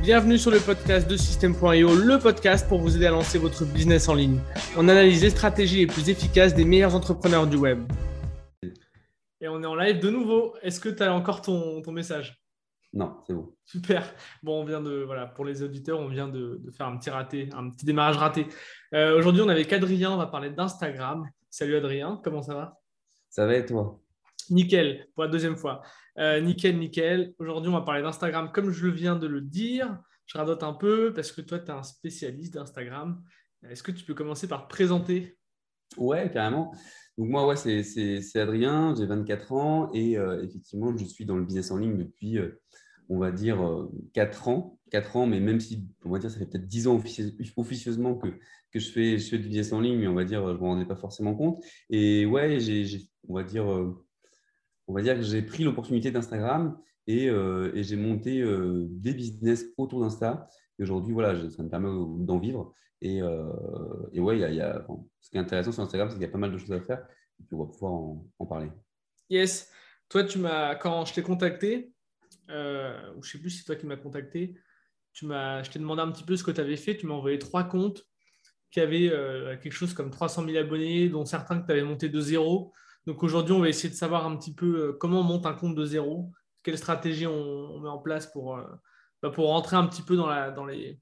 [0.00, 4.08] Bienvenue sur le podcast de System.io, le podcast pour vous aider à lancer votre business
[4.08, 4.38] en ligne.
[4.76, 7.80] On analyse les stratégies les plus efficaces des meilleurs entrepreneurs du web.
[9.40, 10.54] Et on est en live de nouveau.
[10.62, 12.40] Est-ce que tu as encore ton, message?
[12.92, 13.52] Non, c'est bon.
[13.64, 14.14] Super.
[14.42, 17.50] Bon, on vient de, voilà, pour les auditeurs, on vient de, faire un petit raté,
[17.52, 18.46] un petit démarrage raté.
[18.94, 21.28] Euh, aujourd'hui, on est avec Adrien, on va parler d'Instagram.
[21.50, 22.78] Salut Adrien, comment ça va?
[23.28, 24.00] Ça va et toi?
[24.50, 25.82] Nickel, pour la deuxième fois.
[26.18, 27.34] Euh, nickel, nickel.
[27.38, 29.98] Aujourd'hui, on va parler d'Instagram comme je viens de le dire.
[30.26, 33.22] Je radote un peu parce que toi, tu es un spécialiste d'Instagram.
[33.68, 35.38] Est-ce que tu peux commencer par te présenter?
[35.96, 36.72] Ouais, carrément.
[37.16, 41.44] Donc moi, ouais, c'est Adrien, j'ai 24 ans et euh, effectivement, je suis dans le
[41.44, 42.60] business en ligne depuis, euh,
[43.08, 44.78] on va dire, 4 ans.
[44.90, 47.00] 4 ans, mais même si, on va dire, ça fait peut-être 10 ans
[47.56, 48.28] officieusement que,
[48.72, 50.62] que je, fais, je du business en ligne, mais on va dire, je ne me
[50.62, 51.62] rendais pas forcément compte.
[51.90, 53.66] Et ouais, j'ai, on va dire
[54.88, 59.66] on va dire que j'ai pris l'opportunité d'Instagram et, euh, j'ai monté euh, des business
[59.76, 60.48] autour d'Insta.
[60.78, 61.88] Et aujourd'hui, voilà, ça me permet
[62.24, 62.74] d'en vivre.
[63.00, 63.52] Et, euh,
[64.14, 64.86] ouais, y a,
[65.20, 66.80] ce qui est intéressant sur Instagram, c'est qu'il y a pas mal de choses à
[66.80, 67.06] faire.
[67.38, 68.70] Et puis on va pouvoir en, parler.
[69.30, 69.70] Yes.
[70.08, 71.92] Toi, tu m'as, quand je t'ai contacté,
[72.48, 74.58] ou je ne sais plus si c'est toi qui m'as contacté,
[75.12, 76.96] tu m'as, je t'ai demandé un petit peu ce que tu avais fait.
[76.96, 78.06] Tu m'as envoyé trois comptes
[78.70, 79.10] qui avaient
[79.62, 82.72] quelque chose comme 300 000 abonnés, dont certains que tu avais monté de zéro.
[83.08, 85.54] Donc aujourd'hui, on va essayer de savoir un petit peu euh, comment on monte un
[85.54, 86.30] compte de zéro,
[86.62, 88.66] quelle stratégie on, met en place pour, euh,
[89.22, 91.00] bah, pour rentrer un petit peu dans, la, dans les,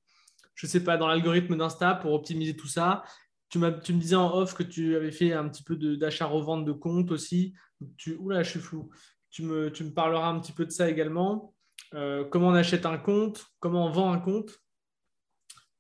[0.55, 3.03] je sais pas, dans l'algorithme d'Insta pour optimiser tout ça.
[3.49, 6.71] Tu, tu me disais en off que tu avais fait un petit peu d'achat-revente de,
[6.71, 7.55] comptes aussi.
[7.97, 8.89] Tu, oula, je suis flou.
[9.31, 11.57] Tu me, tu me parleras un petit peu de ça également.
[11.95, 14.53] Euh, comment on achète un compte, comment on vend un compte.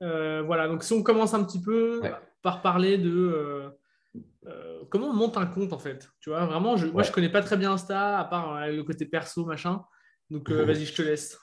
[0.00, 2.00] voilà, donc si on commence un petit peu
[2.42, 3.70] par parler de euh,
[4.91, 6.09] comment on monte un compte en fait?
[6.20, 8.83] Tu vois, vraiment, je, moi je connais pas très bien Insta, à part euh, le
[8.84, 9.83] côté perso, machin.
[10.31, 11.39] Donc euh, vas-y, je te laisse.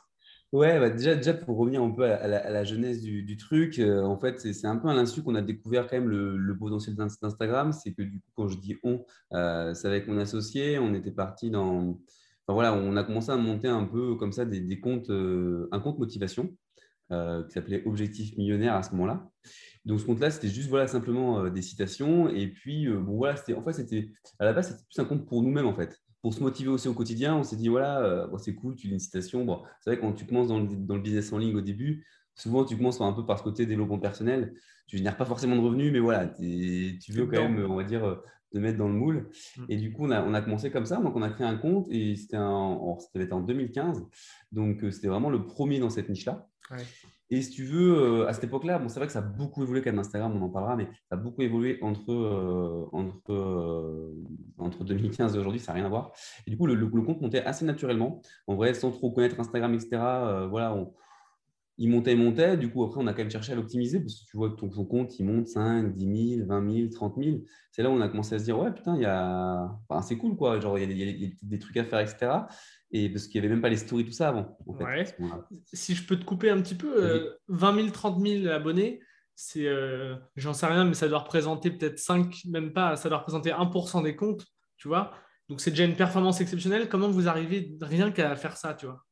[0.52, 4.40] Ouais, bah, déjà, déjà pour revenir un peu à, la, jeunesse du, truc, en fait,
[4.40, 7.72] c'est un peu à l'insu qu'on a découvert quand même le, potentiel d'Instagram.
[7.72, 11.50] C'est que du coup, quand je dis on, c'est avec mon associé, on était parti
[11.50, 12.00] dans.
[12.46, 15.80] Enfin voilà, on a commencé à monter un peu comme ça des, des comptes, un
[15.80, 16.56] compte motivation
[17.10, 19.28] qui s'appelait Objectif Millionnaire à ce moment-là.
[19.86, 22.30] Donc ce compte-là, c'était juste voilà simplement euh, des citations.
[22.30, 25.06] Et puis euh, bon voilà, c'était en fait c'était à la base c'était plus un
[25.06, 27.36] compte pour nous-mêmes en fait, pour se motiver aussi au quotidien.
[27.36, 29.44] On s'est dit voilà, euh, c'est cool, tu lis une citation.
[29.44, 32.06] Bon, c'est vrai quand tu commences dans le, dans le, business en ligne au début,
[32.34, 34.54] souvent tu commences un peu par ce côté développement personnel.
[34.88, 38.22] Tu génères pas forcément de revenus, mais voilà, tu veux quand même, on va dire,
[38.52, 39.30] te mettre dans le moule.
[39.58, 39.66] Mm.
[39.70, 40.98] Et du coup, on a, on a, commencé comme ça.
[40.98, 43.00] Donc, on a créé un compte et c'était en,
[43.32, 44.04] en 2015.
[44.52, 46.50] Donc, c'était vraiment le premier dans cette niche-là.
[46.70, 46.84] Ouais.
[47.30, 49.64] Et si tu veux, euh, à cette époque-là, bon, c'est vrai que ça a beaucoup
[49.64, 54.14] évolué comme Instagram, on en parlera, mais ça a beaucoup évolué entre, euh, entre, euh,
[54.58, 56.12] entre 2015 et aujourd'hui, ça n'a rien à voir.
[56.46, 58.22] Et du coup, le, compte montait assez naturellement.
[58.48, 59.90] En vrai, sans trop connaître Instagram, etc.,
[60.50, 60.94] voilà, on,
[61.78, 62.58] il montait, il montait.
[62.58, 64.56] Du coup, après, on a quand même cherché à l'optimiser parce que tu vois que
[64.56, 67.38] ton, compte, il monte 5, 10 000, 20 000, 30 000.
[67.72, 69.72] C'est là où on a commencé à se dire, ouais, putain, il y a...
[69.88, 70.60] Enfin, c'est cool, quoi.
[70.60, 72.32] Genre, il y, a des, des, trucs à faire, etc.
[72.92, 74.58] Et parce qu'il n'y avait même pas les stories, tout ça avant.
[75.74, 79.00] si je peux te couper un petit peu, 20 000, 30 000 abonnés,
[79.36, 83.18] c'est, euh, j'en sais rien, mais ça doit représenter peut-être 5, même pas, ça doit
[83.20, 84.46] représenter 1% des comptes,
[84.78, 85.12] tu vois.
[85.50, 86.88] Donc c'est déjà une performance exceptionnelle.
[86.88, 89.04] Comment vous arrivez rien qu'à faire ça, tu vois?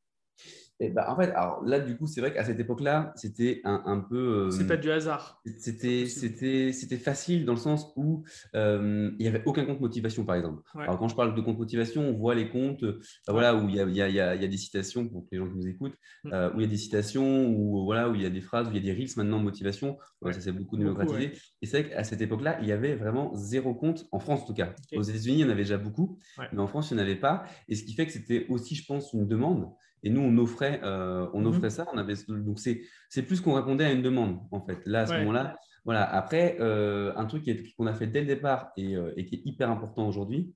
[0.89, 4.49] Bah, en fait, alors là, du coup, c'est vrai qu'à cette époque-là, c'était un, peu.
[4.51, 5.41] c'est pas du hasard.
[5.59, 10.35] C'était, c'était, c'était facile dans le sens où il n'y avait aucun compte motivation, par
[10.35, 10.63] exemple.
[10.75, 12.83] Alors, quand je parle de compte motivation, on voit les comptes
[13.27, 15.57] voilà, où il y a, y, a, y, a, des citations pour les gens qui
[15.57, 16.49] nous écoutent, mm.
[16.55, 18.71] où il y a des citations, où, voilà, où il y a des phrases, où
[18.71, 19.97] il y a des reels maintenant motivation.
[20.23, 21.33] Ça s'est beaucoup démocratisé.
[21.61, 24.45] Et c'est vrai qu'à cette époque-là, il y avait vraiment zéro compte, en France en
[24.45, 24.73] tout cas.
[24.95, 26.17] Aux États-Unis, il y en avait déjà beaucoup,
[26.51, 27.45] mais en France, il n'y en avait pas.
[27.67, 29.69] Et ce qui fait que c'était aussi, je pense, une demande.
[30.03, 31.85] Et nous, on offrait, euh, on mmh offrait ça.
[31.93, 34.79] On avait, donc, c'est plus qu'on répondait à une demande, en fait.
[34.85, 35.55] Là, à ce moment-là.
[35.85, 36.03] Voilà.
[36.03, 37.43] Après, euh, un truc
[37.75, 40.53] qu'on a fait dès le départ euh, et, qui est hyper important aujourd'hui,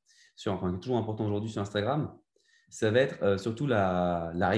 [0.47, 2.11] enfin, qui est toujours important aujourd'hui sur Instagram,
[2.69, 4.49] ça va être surtout la, la,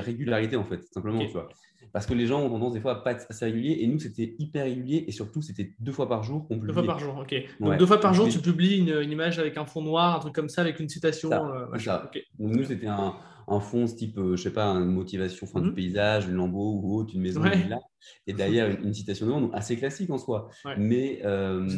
[0.00, 1.18] régularité, en fait, simplement.
[1.20, 1.48] Tu vois.
[1.92, 3.78] Parce que les gens ont tendance des fois à pas être assez réguliers.
[3.80, 5.04] Et nous, c'était hyper régulier.
[5.06, 6.74] Et surtout, c'était deux fois par jour qu'on publiait.
[6.74, 7.34] Deux fois par jour, ok.
[7.60, 10.34] Donc, deux fois par jour, tu publies une, image avec un fond noir, un truc
[10.34, 11.30] comme ça, avec une citation.
[11.30, 13.14] Ça, Donc, nous, c'était un,
[13.48, 15.74] un fond type, euh, je sais pas, une motivation fin du mmh.
[15.74, 17.78] paysage, une lambeau ou autre, une maison, une
[18.26, 20.50] et derrière une, citation de donc assez classique en soi.
[20.76, 21.68] Mais, euh,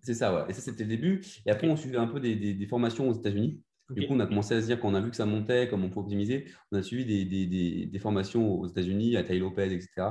[0.00, 0.44] c'est ça, ouais.
[0.50, 1.22] Et ça, c'était le début.
[1.46, 3.62] Et après, on suivait un peu des, formations aux États-Unis.
[3.90, 5.84] Du coup, on a commencé à se dire qu'on a vu que ça montait, comme
[5.84, 6.46] on peut optimiser.
[6.72, 10.08] On a suivi des, des formations aux États-Unis, à Taï Lopez, etc.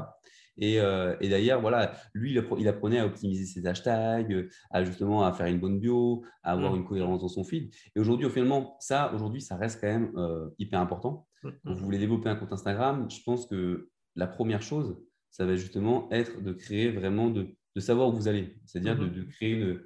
[0.61, 5.47] Euh, et, d'ailleurs, voilà, lui, il apprenait à optimiser ses hashtags, à justement à faire
[5.47, 6.77] une bonne bio, à avoir mmh.
[6.77, 7.73] une cohérence dans son feed.
[7.95, 11.27] Et aujourd'hui, finalement, ça, aujourd'hui, ça reste quand même euh, hyper important.
[11.43, 11.51] Mmh, mmh.
[11.65, 15.01] Quand vous voulez développer un compte Instagram, je pense que la première chose,
[15.31, 18.57] ça va justement être de créer vraiment, de, de savoir où vous allez.
[18.65, 19.81] C'est-à-dire de, de créer une,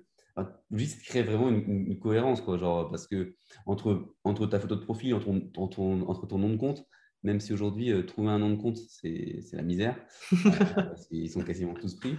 [0.71, 2.57] juste créer vraiment une, une- une cohérence, quoi.
[2.57, 3.35] Genre, parce que
[3.65, 6.83] entre, entre ta photo de profil, entre ton, entre ton, entre ton nom de compte,
[7.23, 9.97] même si aujourd'hui, euh, trouver un nom de compte, c'est la misère,
[10.45, 12.15] euh, parce qu'ils sont quasiment tous pris.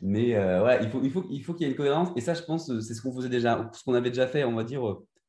[0.00, 2.10] Mais euh, ouais, il faut, il faut, il faut qu'il y ait une cohérence.
[2.16, 4.54] Et ça, je pense, c'est ce qu'on faisait déjà, ce qu'on avait déjà fait, on
[4.54, 4.82] va dire,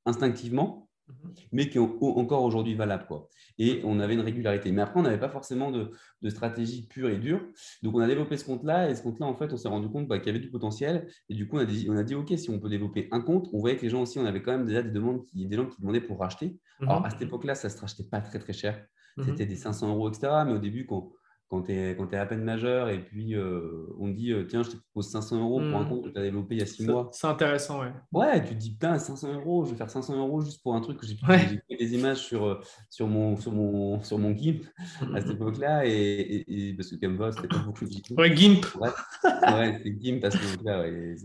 [0.05, 1.33] instinctivement Mhm.
[1.51, 3.05] mais qui est encore aujourd'hui valable.
[3.07, 3.29] Quoi.
[3.57, 4.71] Et on avait une régularité.
[4.71, 5.91] Mais après, on n'avait pas forcément de,
[6.21, 7.41] de stratégie pure et dure.
[7.83, 8.89] Donc, on a développé ce compte-là.
[8.89, 11.07] Et ce compte-là, en fait, on s'est rendu compte bah, qu'il y avait du potentiel.
[11.29, 13.21] Et du coup, on a, dit, on a dit, OK, si on peut développer un
[13.21, 15.47] compte, on voyait que les gens aussi, on avait quand même déjà des demandes, qui,
[15.47, 16.59] des gens qui demandaient pour racheter.
[16.81, 18.85] Alors, à cette époque-là, ça ne se rachetait pas très, très cher.
[19.19, 19.25] Mhm.
[19.25, 20.31] C'était des 500 euros, etc.
[20.45, 21.11] Mais au début, quand,
[21.49, 24.69] quand tu es, à peine majeur et puis euh, on te dit, euh, tiens, je
[24.69, 25.89] te propose 500 euros pour un Mhm.
[25.89, 27.09] compte que tu as développé il y a six C'est- mois.
[27.11, 27.91] C'est intéressant, ouais.
[28.13, 30.81] Ouais, tu te dis, putain, 500 euros, je vais faire 500 euros juste pour un
[30.81, 31.39] truc que j'ai Ouais.
[31.49, 32.59] j'ai fait des images sur, euh,
[32.91, 34.61] sur, mon, sur, mon, sur mon GIMP
[35.15, 35.87] à cette époque-là.
[35.87, 38.15] Et, et, et- parce que Canva, c'était pas beaucoup de GIMP.
[38.19, 38.65] Ouais, GIMP.
[38.79, 38.89] Ouais,
[39.51, 40.81] ouais c'est GIMP à cette époque-là.
[40.81, 41.15] ouais,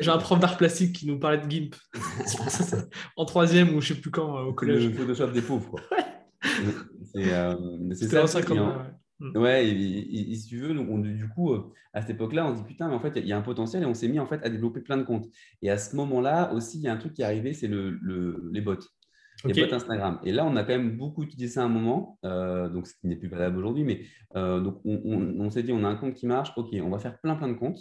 [0.00, 1.74] J'ai un, prof d'art plastique qui nous parlait de GIMP.
[3.16, 4.86] En troisième ou je sais plus quand, euh, au collège.
[4.86, 5.80] le Photoshop des pauvres, quoi.
[7.14, 7.54] C'est euh,
[7.94, 8.18] c'est ça.
[8.20, 8.56] en le truc, 50.
[8.56, 8.90] et en- ouais.
[9.36, 12.46] Ouais, et, et- et si tu veux, donc on- du coup, euh, à cette époque-là,
[12.46, 14.08] on se dit putain, mais en fait, il y a un potentiel et on s'est
[14.08, 15.26] mis en fait à développer plein de comptes.
[15.62, 17.90] Et à ce moment-là aussi, il y a un truc qui est arrivé, c'est le,
[17.90, 18.74] le- les bots,
[19.48, 20.18] les bots Instagram.
[20.24, 22.94] Et là, on a quand même beaucoup utilisé ça à un moment, euh, donc ce
[23.00, 24.02] qui n'est plus valable aujourd'hui, mais
[24.36, 26.90] euh, donc on, on- on s'est dit, on a un compte qui marche, ok, on
[26.90, 27.78] va faire plein plein de comptes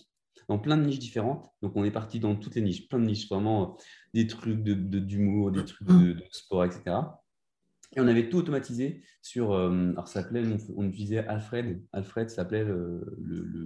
[0.49, 1.47] dans plein de niches différentes.
[1.63, 3.75] Donc on est parti dans toutes les niches, plein de niches, vraiment
[4.13, 6.97] des trucs de, de- d'humour, des trucs de, de sport, etc.
[7.95, 9.51] Et on avait tout automatisé sur.
[9.53, 11.81] euh, alors, ça s'appelait, on, on utilisait Alfred.
[11.93, 13.65] Alfred s'appelait le, le- le-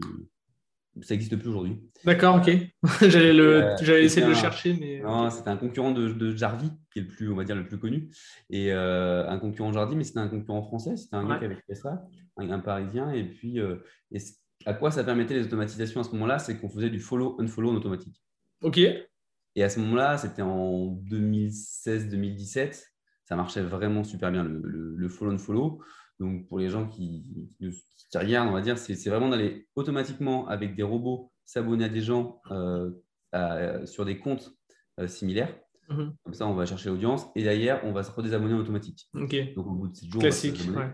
[1.02, 1.80] Ça n'existe plus aujourd'hui.
[2.06, 2.50] D'accord, ok.
[3.08, 5.00] J'allais Euh, essayer de le chercher, mais.
[5.02, 7.66] Non, c'était un concurrent de, de Jardy, qui est le plus, on va dire, le
[7.68, 8.10] plus connu.
[8.50, 10.98] Et euh, un concurrent Jardy, mais c'était un concurrent français.
[10.98, 12.04] C'était un gars qui avait fait ça,
[12.38, 13.12] un, un parisien.
[13.12, 13.76] Et puis, euh,
[14.12, 14.18] et
[14.66, 17.76] à quoi ça permettait les automatisations à ce moment-là C'est qu'on faisait du follow-unfollow en
[17.76, 18.22] automatique.
[18.64, 18.80] Ok.
[18.80, 22.84] Et à ce moment-là, c'était en 2016-2017,
[23.28, 25.82] ça marchait vraiment super bien, le, le, le follow and follow.
[26.20, 27.26] Donc, pour les gens qui,
[27.60, 27.70] qui,
[28.10, 32.02] qui regardent, on va dire, c'est vraiment d'aller automatiquement avec des robots s'abonner à des
[32.02, 32.90] gens euh,
[33.34, 34.54] à- sur des comptes
[35.00, 35.54] euh, similaires.
[35.90, 36.14] Mhm.
[36.24, 39.10] Comme ça, on va chercher l'audience et derrière, on va se redésabonner en automatique.
[39.56, 40.76] Donc, au bout de 7 jours, on va se Classique.
[40.76, 40.92] Ouais.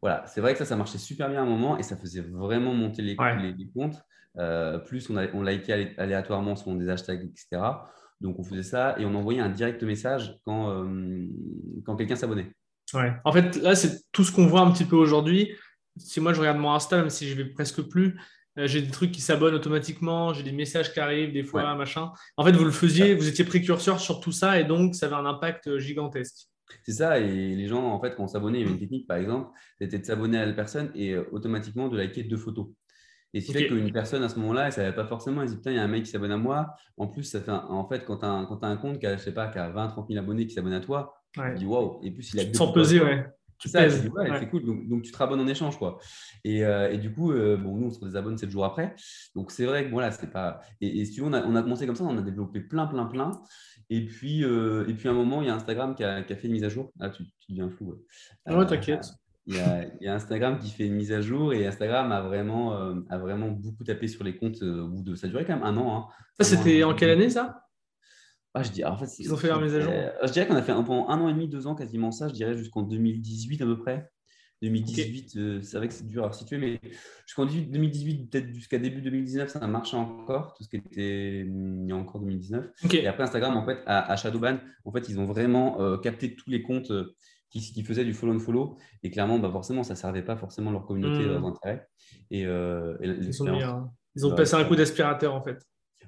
[0.00, 2.20] Voilà, c'est vrai que ça, ça marchait super bien à un moment et ça faisait
[2.22, 3.36] vraiment monter les, Ouais.
[3.42, 3.96] les- les comptes.
[4.38, 7.62] Euh, plus on, a, on likait alé- aléatoirement selon des hashtags, etc.
[8.20, 11.26] Donc on faisait ça et on envoyait un direct message quand, euh,
[11.84, 12.50] quand quelqu'un s'abonnait.
[12.94, 13.12] Ouais.
[13.24, 15.54] En fait, là, c'est tout ce qu'on voit un petit peu aujourd'hui.
[15.98, 18.18] Si moi, je regarde mon Insta, même si je vais presque plus,
[18.58, 21.76] euh, j'ai des trucs qui s'abonnent automatiquement, j'ai des messages qui arrivent, des fois, Ouais.
[21.76, 22.12] machin.
[22.36, 25.16] En fait, vous le faisiez, vous étiez précurseur sur tout ça et donc, ça avait
[25.16, 26.46] un impact euh, gigantesque.
[26.84, 29.06] C'est ça, et les gens, en fait, quand on s'abonnait, il y avait une technique,
[29.06, 32.66] par exemple, c'était de s'abonner à la personne et euh, automatiquement de liker deux photos.
[33.36, 35.48] Et ce qui fait qu'une personne, à ce moment-là, elle ne savait pas forcément, elle
[35.48, 36.74] se dit, putain, il y a un mec qui s'abonne à moi.
[36.96, 38.30] En plus, ça fait un- en fait, quand tu as,
[38.68, 40.72] un compte qui a, je sais pas, qui a 20, 30 000 abonnés qui s'abonnent
[40.72, 41.52] à toi, Ouais.
[41.52, 43.26] tu dis, waouh, et plus il a Tu te sens ouais.
[43.58, 43.96] Tu ça, pèses.
[43.96, 44.38] tu dis, ouais, Ouais.
[44.38, 44.64] c'est cool.
[44.64, 45.98] Donc, donc, tu te rabonnes en échange, quoi.
[46.44, 48.94] Et, euh, et du coup, euh, bon, nous, on se désabonne 7 jours après.
[49.34, 50.60] Donc, c'est vrai que voilà, c'est pas.
[50.80, 52.60] Et, et si tu veux, on a, on a commencé comme ça, on a développé
[52.60, 53.30] plein, plein, plein.
[53.90, 56.32] Et puis, euh, et puis à un moment, il y a Instagram qui a, qui
[56.32, 56.90] a fait une mise à jour.
[57.00, 57.90] Ah, tu, tu deviens flou.
[57.92, 57.98] ouais.
[58.46, 59.06] Ah Ouais, t'inquiète.
[59.46, 62.10] Il y, a, il y a Instagram qui fait une mise à jour et Instagram
[62.12, 65.14] a vraiment, euh, a vraiment beaucoup tapé sur les comptes euh, au bout de.
[65.14, 65.96] Ça a duré quand même un an.
[65.98, 66.06] hein.
[66.40, 67.62] Ça, c'était en quelle année, ça?
[68.54, 69.92] Ah, je dis, en fait, Ils ont fait leur mise à jour?
[69.94, 72.10] euh, Je dirais qu'on a fait un, pendant un an et demi, deux ans quasiment
[72.10, 72.26] ça.
[72.28, 74.10] Je dirais jusqu'en 2018 à peu près.
[74.62, 76.80] 2018, euh, c'est vrai que c'est dur à situer, mais
[77.26, 81.82] jusqu'en 18 2018, peut-être jusqu'à début 2019, ça marchait encore, tout ce qui était hum,
[81.84, 82.64] il y a encore 2019.
[82.84, 82.94] Ok.
[82.94, 84.56] Et après, Instagram, en fait, à, à Shadowban,
[84.86, 86.90] en fait, ils ont vraiment euh, capté tous les comptes
[87.50, 88.76] qui, qui faisaient du follow and follow.
[89.02, 91.28] Et clairement, bah, forcément, ça ne servait pas forcément leur communauté, Hmm.
[91.32, 91.88] leurs intérêts.
[92.30, 93.62] Et, euh, et Ils ont, mis
[94.16, 95.58] ils passé un coup d'aspirateur, en fait.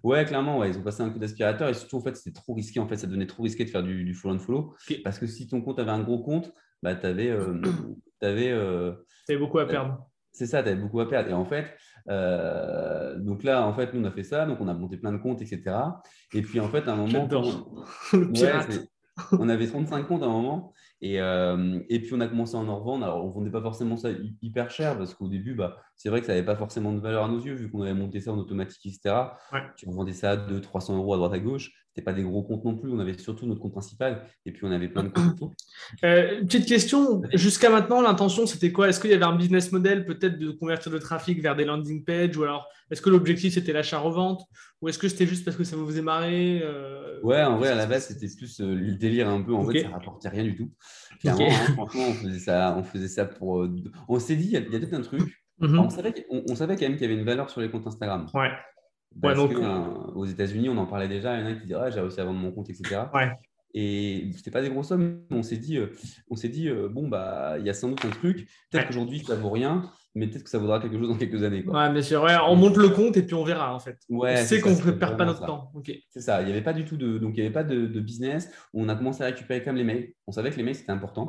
[0.02, 2.54] Ouais, clairement, ouais, ils ont passé un coup d'aspirateur et surtout, en fait, c'était trop
[2.54, 2.80] risqué.
[2.80, 4.74] En fait, ça devenait trop risqué de faire du, du follow and follow.
[5.02, 6.52] Parce que si ton compte avait un gros compte,
[6.82, 7.36] bah, tu avais.
[8.20, 10.08] Tu avais beaucoup à perdre.
[10.32, 11.30] c'est ça, tu avais beaucoup à perdre.
[11.30, 11.66] Et en fait,
[12.08, 14.46] euh, donc là, en fait, nous, on a fait ça.
[14.46, 15.62] Donc, on a monté plein de comptes, etc.
[16.34, 17.28] Et puis, en fait, à un moment.
[18.12, 18.52] Le Ouais,
[19.32, 20.72] on avait 35 comptes à un moment.
[21.00, 23.04] Et, euh, et puis, on a commencé à en revendre.
[23.04, 26.08] Alors, on ne vendait pas forcément ça hy- hyper cher parce qu'au début, bah, c'est
[26.08, 28.20] vrai que ça n'avait pas forcément de valeur à nos yeux vu qu'on avait monté
[28.20, 29.38] ça en automatique, etc.
[29.52, 29.62] Ouais.
[29.76, 31.70] Tu vendais ça à 200-300 euros à droite à gauche.
[32.02, 32.90] Pas des gros comptes non plus.
[32.90, 35.38] On avait surtout notre compte principal et puis on avait plein de comptes.
[36.04, 38.88] Euh, petite question, jusqu'à maintenant, l'intention c'était quoi?
[38.88, 42.04] Est-ce qu'il y avait un business model peut-être de convertir le trafic vers des landing
[42.04, 44.42] pages ou alors est-ce que l'objectif c'était l'achat-revente
[44.80, 47.68] ou est-ce que c'était juste parce que ça vous faisait marrer euh, Ouais, en vrai,
[47.68, 49.54] à la base c'était plus euh, le délire un peu.
[49.54, 50.70] En fait, ça rapportait rien du tout.
[51.20, 53.66] Clairement, hein, franchement, on faisait, ça, on faisait ça pour.
[54.08, 55.22] On s'est dit, il y a, peut-être un truc.
[55.60, 55.78] Mhm.
[55.78, 58.26] on, savait on, savait quand même qu'il y avait une valeur sur les comptes Instagram.
[58.34, 58.50] Ouais.
[59.20, 61.36] Parce ouais, euh, aux États-Unis, on en parlait déjà.
[61.36, 63.02] Il y en a qui disaient j'ai réussi à vendre mon compte, etc.
[63.12, 63.32] Ouais.
[63.74, 65.22] Et c'était pas des grosses sommes.
[65.30, 65.92] On s'est dit, euh,
[66.30, 68.48] on s'est dit euh, bon, bah, il y a sans doute un truc.
[68.70, 71.64] Peut-être qu'aujourd'hui, ça vaut rien, mais peut-être que ça vaudra quelque chose dans quelques années.
[71.64, 71.78] Quoi.
[71.78, 72.26] Ouais, mais sûr.
[72.48, 73.98] on monte le compte et puis on verra, en fait.
[74.08, 75.70] Ouais, c'est qu'on ne perd pas notre temps.
[76.10, 76.40] C'est ça.
[76.42, 78.50] Il n'y avait pas du tout de, donc il y avait pas de, business.
[78.72, 80.12] On a commencé à récupérer quand même les mails.
[80.26, 81.26] On savait que les mails, c'était important.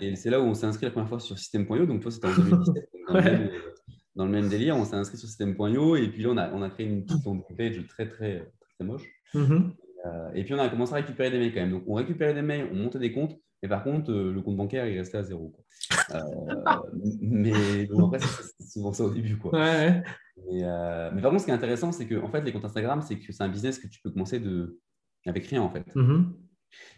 [0.00, 1.86] et c'est là où on s'est inscrit la première fois sur System.io.
[1.86, 3.75] Donc, toi, c'était en 2017
[4.16, 4.76] dans le même délire.
[4.76, 7.22] On s'est inscrit sur System.io et puis là, on a, on a créé une petite
[7.56, 9.06] page très, très, très moche.
[9.34, 9.70] Mm-hmm.
[10.06, 11.70] Euh, et puis, on a commencé à récupérer des mails quand même.
[11.70, 14.56] Donc, on récupérait des mails, on montait des comptes, mais par contre, euh, le compte
[14.56, 15.54] bancaire, il restait à zéro.
[16.10, 16.20] Euh,
[17.20, 19.36] mais bon, après, c'est souvent ça au début.
[19.36, 19.52] Quoi.
[19.52, 20.02] Mais,
[20.50, 23.18] mais, par contre, ce qui est intéressant, c'est que en fait, les comptes Instagram, c'est
[23.18, 24.78] que c'est un business que tu peux commencer de...
[25.26, 25.86] avec rien, en fait.
[25.94, 26.24] Mm-hmm.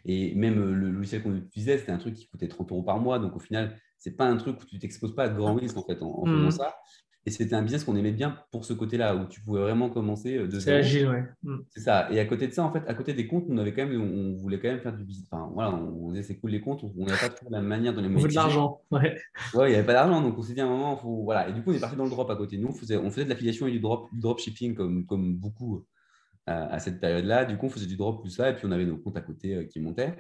[0.06, 3.18] Et même le logiciel qu'on utilisait, c'était un truc qui coûtait 30 euros par mois.
[3.18, 5.76] Donc, au final, c'est pas un truc où tu t'exposes pas à de grands risques
[5.76, 6.50] en fait en, faisant mm.
[6.50, 6.76] ça.
[7.28, 10.38] Et c'était un business qu'on aimait bien pour ce côté-là, où tu pouvais vraiment commencer
[10.38, 11.24] euh, de C'est agile, ouais.
[11.42, 11.56] Mm.
[11.68, 12.10] C'est ça.
[12.10, 14.00] Et à côté de ça, en fait, à côté des comptes, on avait quand même,
[14.00, 15.28] on voulait quand même faire du business.
[15.30, 18.00] Enfin, voilà, on disait c'est cool les comptes, on n'avait pas trop la manière de
[18.00, 18.38] les monétiser.
[18.38, 19.18] On veut de l'argent, ouais.
[19.52, 21.50] Ouais, il n'y avait pas d'argent, donc on s'est dit à un moment, faut, voilà.
[21.50, 22.56] Et du coup, on est parti dans le drop à côté.
[22.56, 25.84] Nous, on faisait, on faisait de l'affiliation et du drop, dropshipping comme, comme beaucoup
[26.48, 27.44] euh, à, cette période-là.
[27.44, 29.20] Du coup, on faisait du drop plus ça, et puis on avait nos comptes à
[29.20, 30.14] côté euh, qui montaient.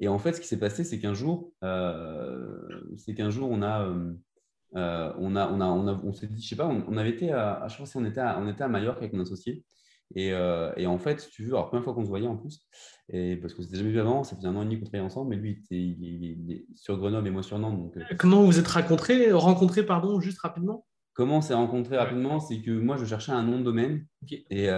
[0.00, 1.52] Et en fait, ce qui s'est passé, c'est qu'un jour,
[2.96, 3.86] c'est qu'un jour, on a
[4.76, 7.10] euh, on, a, on, a, on, a, on s'est dit, je sais pas, on, avait
[7.10, 9.64] été à, je pense qu'on était à, on était à Mallorca avec mon associé.
[10.16, 12.36] Et, euh, et, en fait, si tu veux, alors première fois qu'on se voyait en
[12.36, 12.66] plus,
[13.12, 15.04] et parce qu'on s'était jamais vu avant, ça faisait un an et demi qu'on travaillait
[15.04, 17.78] ensemble, mais lui il était sur Grenoble et moi sur Nantes.
[17.78, 20.84] Donc, euh, Comment vous êtes rencontrés, rencontrés pardon, juste rapidement?
[21.12, 24.06] Comment on s'est rencontrés rapidement C'est que moi, je cherchais un nom de domaine.
[24.30, 24.68] Et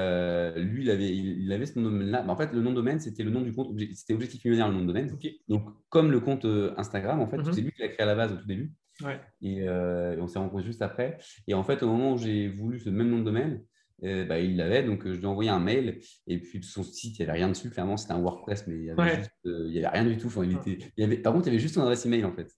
[0.56, 2.22] lui, il avait, il, avait ce nom de domaine-là.
[2.22, 3.68] Bah, en fait, le nom de domaine, c'était le nom du compte.
[3.94, 5.16] C'était Objectif Millionnaire, le nom de domaine.
[5.48, 6.46] Donc, comme le compte
[6.76, 7.52] Instagram, en fait, mhm.
[7.52, 8.72] c'est lui qui l'a créé à la base au tout début.
[9.04, 11.18] Euh, et, on s'est rencontrés juste après.
[11.46, 13.62] Et en fait, au moment où j'ai voulu ce même nom de domaine,
[14.04, 16.00] euh, bah, il l'avait, donc euh, je lui ai envoyé un mail.
[16.26, 17.70] Et puis, son site, il n'y avait rien dessus.
[17.70, 20.26] Clairement, c'était un WordPress, mais il n'y avait, avait, rien du tout.
[20.26, 22.24] Enfin, il était, il y avait, par contre, il y avait juste son adresse email,
[22.24, 22.52] en fait.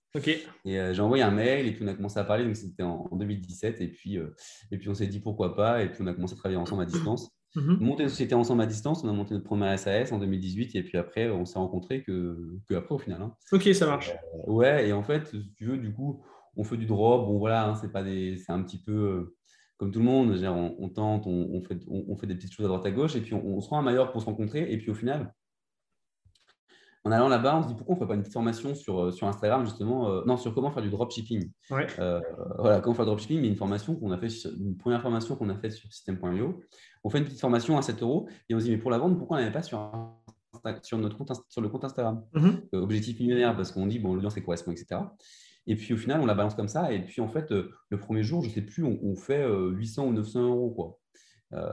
[0.65, 2.45] Et j'ai envoyé un mail, et puis on a commencé à parler.
[2.45, 3.81] Donc, c'était en, 2017.
[3.81, 4.17] Et puis,
[4.71, 5.83] et puis on s'est dit pourquoi pas.
[5.83, 7.29] Et puis, on a commencé à travailler ensemble à distance.
[7.55, 7.79] Mm-hmm.
[7.79, 10.83] Monter une société ensemble à distance, on a monté notre première SAS en 2018 et
[10.83, 12.37] puis après on s'est rencontrés que,
[12.67, 13.21] que, après au final.
[13.21, 13.33] Hein.
[13.53, 14.11] Ok, ça marche.
[14.47, 16.21] ouais, et en fait, si tu veux, du coup,
[16.57, 19.35] on fait du drop, bon voilà, hein, c'est pas des, c'est un petit peu euh,
[19.77, 20.31] comme tout le monde,
[20.79, 23.33] on, tente, on, fait, on, fait des petites choses à droite à gauche, et puis
[23.33, 25.33] on, se rend à Mallorca pour se rencontrer, et puis au final,
[27.03, 28.99] en allant là-bas, on se dit pourquoi on ne fait pas une petite formation sur,
[28.99, 31.51] euh, sur Instagram, justement, euh, non, sur comment faire du dropshipping.
[31.71, 31.87] Ouais.
[32.57, 35.49] voilà, comment faire du dropshipping, mais une formation qu'on a fait, une première formation qu'on
[35.49, 36.61] a faite sur system.io.
[37.03, 38.97] On fait une petite formation à 7 euros, et on se dit, mais pour la
[38.97, 39.91] vendre, pourquoi on n'avait pas sur,
[40.83, 42.23] sur, notre compte, sur le compte Instagram?
[42.33, 42.77] Mm-hmm.
[42.77, 45.01] Objectif millionnaire, parce qu'on dit, bon, l'audience, elle correspond, etc.
[45.67, 46.91] Et puis au final, on la balance comme ça.
[46.91, 50.03] Et puis en fait, euh, le premier jour, je ne sais plus, on, fait 800
[50.03, 50.71] euh, ou 900 euros.
[50.71, 50.99] Quoi.
[51.53, 51.71] Euh,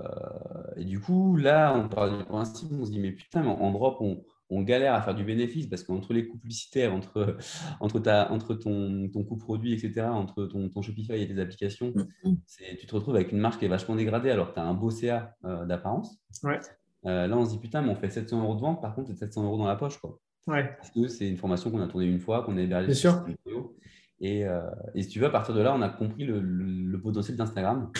[0.77, 3.71] et du coup, là, on parle du principe, on se dit, mais putain, mais en
[3.71, 4.23] drop, on,
[4.65, 7.39] galère à faire du bénéfice parce qu'entre les coûts publicitaires, entre,
[7.81, 11.91] entre, ta, entre ton, ton coût produit, etc., entre ton, ton Shopify et tes applications,
[11.95, 12.37] mm, mm.
[12.79, 14.75] tu te retrouves avec une marque qui est vachement dégradée alors que tu as un
[14.75, 16.19] beau CA d'apparence.
[16.43, 16.61] Ouais.
[17.05, 19.17] là, on se dit, putain, mais on fait 700 euros de vente, par contre, c'est
[19.17, 19.97] 700 euros dans la poche.
[19.99, 20.19] Quoi.
[20.47, 20.75] Ouais.
[20.77, 23.25] Parce que c'est une formation qu'on a tournée une fois, qu'on a hébergée Bien sûr.
[24.21, 24.61] Et, euh,
[24.95, 27.91] et, si tu veux, à partir de là, on a compris le, le, potentiel d'Instagram.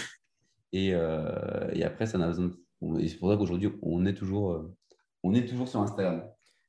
[0.73, 4.75] Et, euh, et, après, ça n'a c'est pour ça qu'aujourd'hui, on est toujours, euh,
[5.23, 6.23] on est toujours sur Instagram.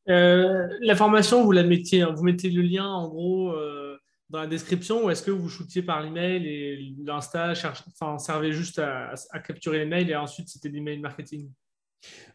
[0.05, 3.55] la formation, vous la mettiez, hein, vous mettez le lien en gros
[4.29, 8.79] dans la description ou est-ce que vous shootiez par l'email et l'Insta enfin, servait juste
[8.79, 11.51] à, à capturer les mails et ensuite c'était de l'email marketing?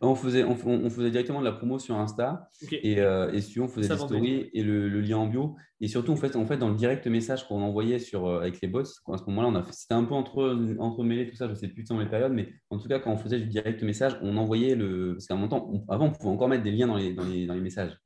[0.00, 3.88] On faisait, on, faisait directement de la promo sur Insta et, euh, et on faisait
[3.88, 5.56] des stories et le, lien en bio.
[5.80, 8.60] Et surtout, en fait, en fait dans le direct message qu'on envoyait sur, euh, avec
[8.60, 8.84] les bots, à
[9.18, 12.06] ce moment-là, c'était un peu entre, entremêlé tout ça, je ne sais plus dans les
[12.06, 15.14] périodes, mais en tout cas, quand on faisait du direct message, on envoyait le.
[15.14, 17.46] Parce qu'à un moment, avant, on pouvait encore mettre des liens dans les, dans les,
[17.46, 17.96] dans les messages.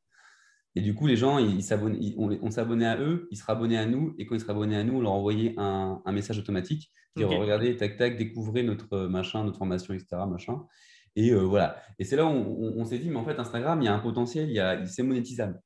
[0.74, 1.62] Et du coup, les gens, ils,
[2.16, 4.84] on, s'abonnait à eux, ils se rabonnaient à nous, et quand ils se rabonnaient à
[4.84, 6.90] nous, on leur envoyait un, un message automatique.
[7.14, 10.22] Dire, regardez, tac, tac, découvrez notre machin, notre formation, etc.
[10.26, 10.62] Machin.
[11.16, 11.76] Et euh, voilà.
[11.98, 13.98] Et c'est là où on, s'est dit, mais en fait, Instagram, il y a un
[13.98, 15.60] potentiel, il c'est monétisable.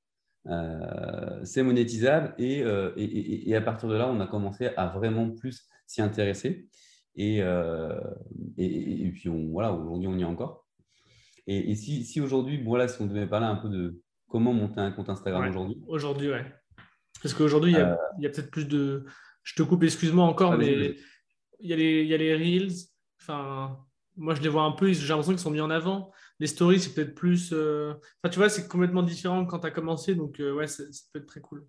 [0.47, 5.31] Euh, c'est monétisable euh, et, et, à partir de là, on a commencé à vraiment
[5.31, 6.69] plus s'y intéresser.
[7.17, 10.67] Et, et, puis, on, voilà, aujourd'hui, on y est encore.
[11.47, 14.91] Et, si, si aujourd'hui, voilà, si on devait parler un peu de comment monter un
[14.91, 15.81] compte Instagram aujourd'hui.
[15.87, 16.45] Aujourd'hui, ouais.
[17.23, 19.05] Parce qu'aujourd'hui, il y a, a peut-être plus de.
[19.43, 20.97] Je te coupe, excuse-moi encore, ah, mais
[21.61, 22.73] il y, a les, il y a les Reels.
[23.21, 23.79] Enfin,
[24.17, 26.11] moi, je les vois un peu, j'ai l'impression qu'ils sont mis en avant.
[26.41, 27.51] Les stories, c'est peut-être plus.
[27.53, 30.15] Euh, enfin, tu vois, c'est complètement différent quand tu as commencé.
[30.15, 30.83] Donc, euh, ouais, ça
[31.13, 31.67] peut être très cool.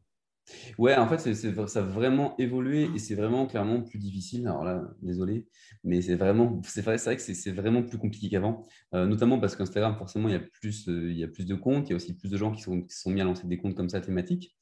[0.77, 1.20] Ouais, en fait,
[1.68, 4.48] ça a vraiment évolué et c'est vraiment clairement plus difficile.
[4.48, 5.46] Alors là, désolé,
[5.84, 9.98] mais c'est vraiment, c'est vrai, que c'est vraiment plus compliqué qu'avant, euh, notamment parce qu'Instagram,
[9.98, 12.16] forcément, il y, a plus, il y a plus de comptes, il y a aussi
[12.16, 14.56] plus de gens qui sont, qui sont mis à lancer des comptes comme ça thématiques.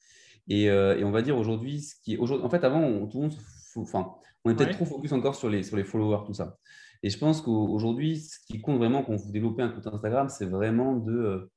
[0.48, 3.36] Et, et on va dire aujourd'hui, ce qui est en fait, avant, tout le monde,
[3.76, 6.58] enfin, on est peut-être trop focus encore sur les, sur les followers, tout ça.
[7.06, 10.48] Et je pense qu'aujourd'hui, ce qui compte vraiment quand vous développez un compte Instagram, c'est
[10.48, 11.52] vraiment de,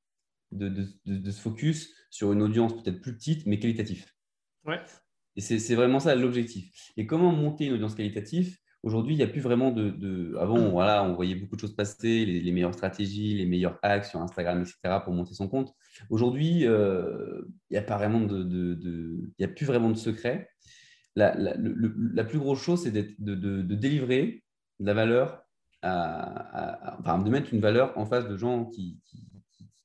[0.52, 4.04] de, de, de, se focus sur une audience peut-être plus petite, mais qualitative.
[4.66, 4.78] Ouais.
[5.36, 6.92] Et c'est vraiment ça l'objectif.
[6.98, 8.58] Et comment monter une audience qualitative?
[8.82, 12.26] Aujourd'hui, il n'y a plus vraiment de, Avant, voilà, on voyait beaucoup de choses passer,
[12.26, 15.72] les, meilleures stratégies, les meilleurs hacks sur Instagram, etc., pour monter son compte.
[16.10, 17.40] Aujourd'hui, euh,
[17.70, 20.50] il n'y a, pas vraiment de, il a plus vraiment de secret.
[21.16, 24.44] La, la, la plus grosse chose, c'est de, de, délivrer
[24.80, 25.42] de la valeur,
[25.82, 29.00] à, enfin, de mettre une valeur en face de gens qui,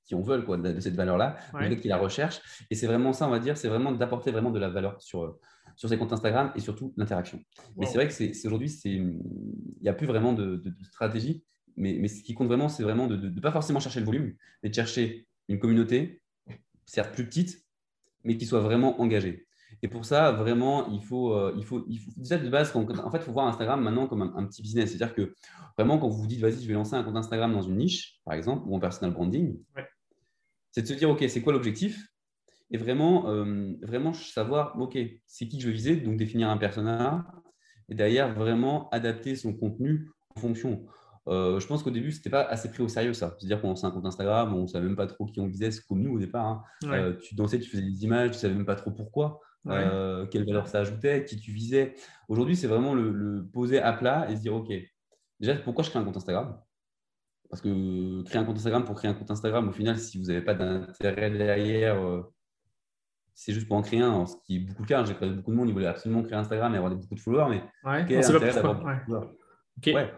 [0.06, 1.76] qui, en veulent quoi, de, cette valeur-là, ouais.
[1.78, 2.40] qui la recherchent.
[2.70, 5.40] Et c'est vraiment ça, on va dire, c'est vraiment d'apporter vraiment de la valeur sur,
[5.76, 7.40] sur ces comptes Instagram et surtout l'interaction.
[7.78, 9.20] Mais c'est vrai que c'est, aujourd'hui, il
[9.82, 11.44] n'y a plus vraiment de, stratégie.
[11.76, 14.36] Mais, mais, ce qui compte vraiment, c'est vraiment de ne pas forcément chercher le volume,
[14.62, 16.22] mais de chercher une communauté,
[16.86, 17.66] certes plus petite,
[18.24, 19.48] mais qui soit vraiment engagée.
[19.82, 23.12] Et pour ça, vraiment, il faut, euh, il faut, il faut déjà de base, en
[23.12, 24.92] fait, il faut voir Instagram maintenant comme un, petit business.
[24.92, 25.34] C'est-à-dire que
[25.78, 28.20] vraiment, quand vous vous dites, vas-y, je vais lancer un compte Instagram dans une niche,
[28.26, 29.58] par exemple, ou en personal branding,
[30.72, 32.08] c'est de se dire, OK, c'est quoi l'objectif?
[32.72, 37.26] Et vraiment, euh, vraiment savoir, OK, c'est qui je veux viser, donc définir un persona,
[37.90, 40.86] et derrière, vraiment adapter son contenu en fonction.
[41.28, 43.36] Euh, je pense qu'au début, ce n'était pas assez pris au sérieux ça.
[43.38, 45.70] C'est-à-dire qu'on lançait un compte Instagram, on ne savait même pas trop qui on visait,
[45.88, 46.66] comme nous au départ.
[46.84, 47.16] Hein.
[47.22, 49.40] tu dansais, tu faisais des images, tu ne savais même pas trop pourquoi.
[49.68, 51.96] Euh, quelle valeur ça ajoutait, qui tu visais.
[52.28, 54.72] Aujourd'hui, c'est vraiment le, poser à plat et se dire, OK,
[55.40, 56.60] déjà, pourquoi je crée un compte Instagram?
[57.50, 60.26] Parce que créer un compte Instagram pour créer un compte Instagram, au final, si vous
[60.26, 62.22] n'avez pas d'intérêt derrière, euh,
[63.34, 65.06] c'est juste pour en créer un, ce qui est beaucoup le cas.
[65.06, 67.50] J'ai créé beaucoup de monde, ils voulaient absolument créer Instagram et avoir beaucoup de followers,
[67.50, 68.84] mais quel d'avoir
[69.86, 70.14] ouais.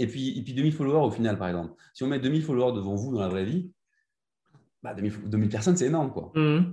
[0.00, 1.74] Et puis, et puis 2000 followers au final, par exemple.
[1.92, 3.72] Si on met 2000 followers devant vous dans la vraie vie,
[4.82, 6.12] bah 2000, personnes, c'est énorme.
[6.12, 6.30] Quoi.
[6.34, 6.72] Mmh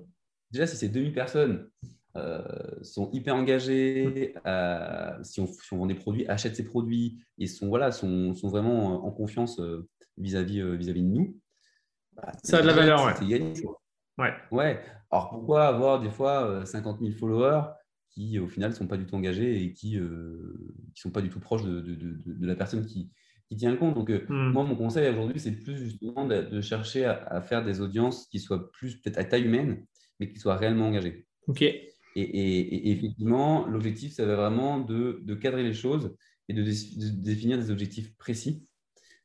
[0.56, 1.70] déjà, si ces 2000 personnes
[2.15, 2.41] euh,
[2.82, 7.91] sont hyper engagées, euh, si, on, vend des produits, achètent ces produits et sont, voilà,
[7.91, 9.88] sont, sont vraiment en confiance euh,
[10.18, 11.38] vis-à-vis vis -vis de nous,
[12.15, 13.06] bah, ça a de la valeur.
[14.18, 14.34] Ouais.
[14.52, 14.82] ouais.
[15.12, 17.63] Alors pourquoi avoir des fois 50 000 followers
[18.12, 20.56] qui au final ne sont pas du tout engagés et qui ne
[20.94, 23.12] sont pas du tout proches de, de, de, la personne qui,
[23.50, 23.94] qui, tient le compte?
[23.94, 24.52] Donc hmm.
[24.54, 28.39] moi, mon conseil aujourd'hui, c'est plus justement de, chercher à, à, faire des audiences qui
[28.39, 29.86] soient plus peut-être à taille humaine
[30.19, 31.25] mais qu'ils soient réellement engagés.
[31.47, 31.62] OK.
[32.17, 36.15] Et, effectivement, l'objectif, ça va vraiment de, cadrer les choses
[36.47, 36.63] et de,
[37.21, 38.65] définir des objectifs précis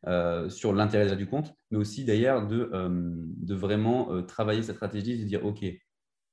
[0.07, 4.77] euh, sur l'intérêt du compte, mais aussi d'ailleurs de, euh, de vraiment euh, travailler cette
[4.77, 5.65] stratégie, de dire, OK,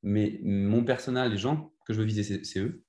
[0.04, 2.84] mais mon personnel, les gens que je veux viser, c'est eux.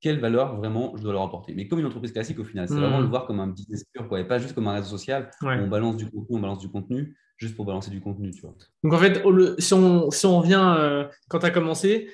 [0.00, 1.54] Quelle valeur vraiment je dois leur apporter?
[1.54, 3.02] Mais comme une entreprise classique, au final, c'est vraiment hmm.
[3.02, 5.66] le voir comme un business pur, quoi, et pas juste comme un réseau social on
[5.66, 8.30] balance du contenu, on balance du contenu juste pour balancer du contenu.
[8.30, 8.54] Tu vois.
[8.84, 9.22] Donc en fait,
[9.58, 12.10] si on, si on revient euh, quand tu as commencé,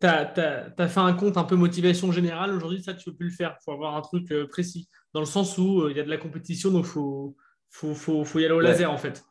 [0.00, 2.52] tu as, fait un compte un peu motivation générale.
[2.52, 3.56] Aujourd'hui, ça, tu ne peux plus le faire.
[3.60, 4.88] Il faut avoir un truc euh, précis.
[5.12, 7.36] Dans le sens où euh, il y a de la compétition, donc il faut,
[7.70, 9.24] faut, faut, faut, y aller au laser en fait.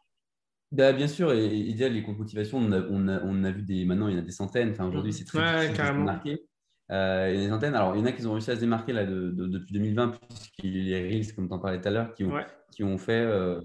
[0.71, 3.61] Bah, bien sûr, et, idéal, les comptes motivation, on a, on, a, on a, vu
[3.61, 3.85] des.
[3.85, 4.71] Maintenant, il y en a des centaines.
[4.71, 5.15] Enfin, aujourd'hui, mmh.
[5.15, 6.43] c'est très ouais, difficile marquer.
[6.91, 7.75] Euh, il y a des antennes.
[7.75, 10.19] Alors, il y en a qui ont réussi à se démarquer là, de, depuis 2020,
[10.29, 12.33] puisqu'il y a les Reels, comme tu en parlais tout à l'heure, qui ont,
[12.71, 13.61] qui, ont fait, euh,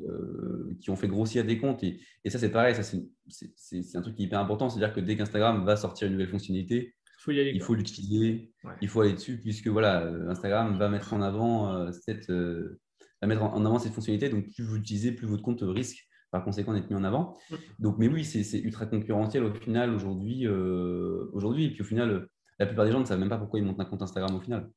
[0.80, 1.82] qui ont fait grossir des comptes.
[1.82, 4.68] Et, et ça, c'est pareil, ça, c'est un truc qui est hyper important.
[4.68, 6.94] C'est-à-dire que dès qu'Instagram va sortir une nouvelle fonctionnalité,
[7.26, 11.92] il faut l'utiliser, il faut aller dessus, puisque voilà, euh, Instagram va mettre en avant
[11.92, 14.30] cette, va mettre en avant cette fonctionnalité.
[14.30, 17.36] Donc, plus vous l'utilisez, plus votre compte risque par conséquent d'être mis en avant.
[17.80, 20.46] Donc, mais oui, c'est ultra concurrentiel au final aujourd'hui.
[20.46, 22.28] aujourd'hui et puis au final,
[22.58, 24.40] la plupart des gens ne savent même pas pourquoi ils montent un compte Instagram au
[24.40, 24.68] final.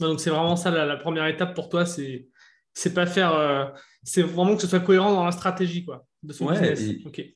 [0.00, 2.28] donc c'est vraiment ça la, première étape pour toi, c'est
[2.76, 3.66] c'est pas faire, euh,
[4.02, 6.82] c'est vraiment que ce soit cohérent dans la stratégie quoi, de son business.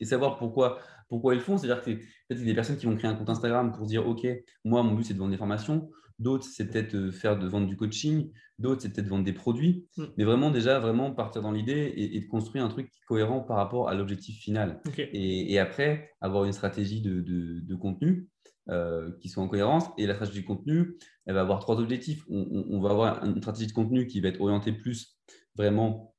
[0.01, 0.79] Et, savoir pourquoi
[1.09, 3.87] pourquoi ils font, c'est-à-dire que peut-être des personnes qui vont créer un compte Instagram pour
[3.87, 4.27] dire ok,
[4.65, 7.67] moi mon but c'est de vendre des formations, d'autres c'est peut-être euh, faire de vendre
[7.67, 10.05] du coaching, d'autres c'est peut-être vendre des produits, mm.
[10.19, 13.89] mais vraiment déjà vraiment partir dans l'idée et, de construire un truc cohérent par rapport
[13.89, 14.83] à l'objectif final.
[14.99, 18.29] Et, après avoir une stratégie de, de contenu
[18.71, 19.85] euh, qui sont en cohérence.
[19.97, 22.25] Et la stratégie de contenu, elle va avoir trois objectifs.
[22.29, 25.19] On, va avoir une stratégie de contenu qui va être orientée plus
[25.57, 26.15] vraiment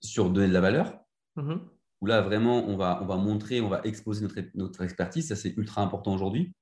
[0.00, 1.00] sur donner de la valeur,
[1.36, 1.60] Mhm.
[2.00, 5.28] où là, vraiment, on va, on va montrer, on va exposer notre, notre expertise.
[5.28, 6.54] Ça, c'est ultra important aujourd'hui.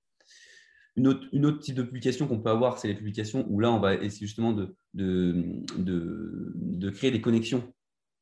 [0.97, 3.71] Une autre, une autre type de publication qu'on peut avoir, c'est les publications où là,
[3.71, 7.73] on va essayer justement de, de, de, de créer des connexions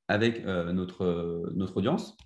[0.08, 2.16] avec euh, notre, euh, notre audience.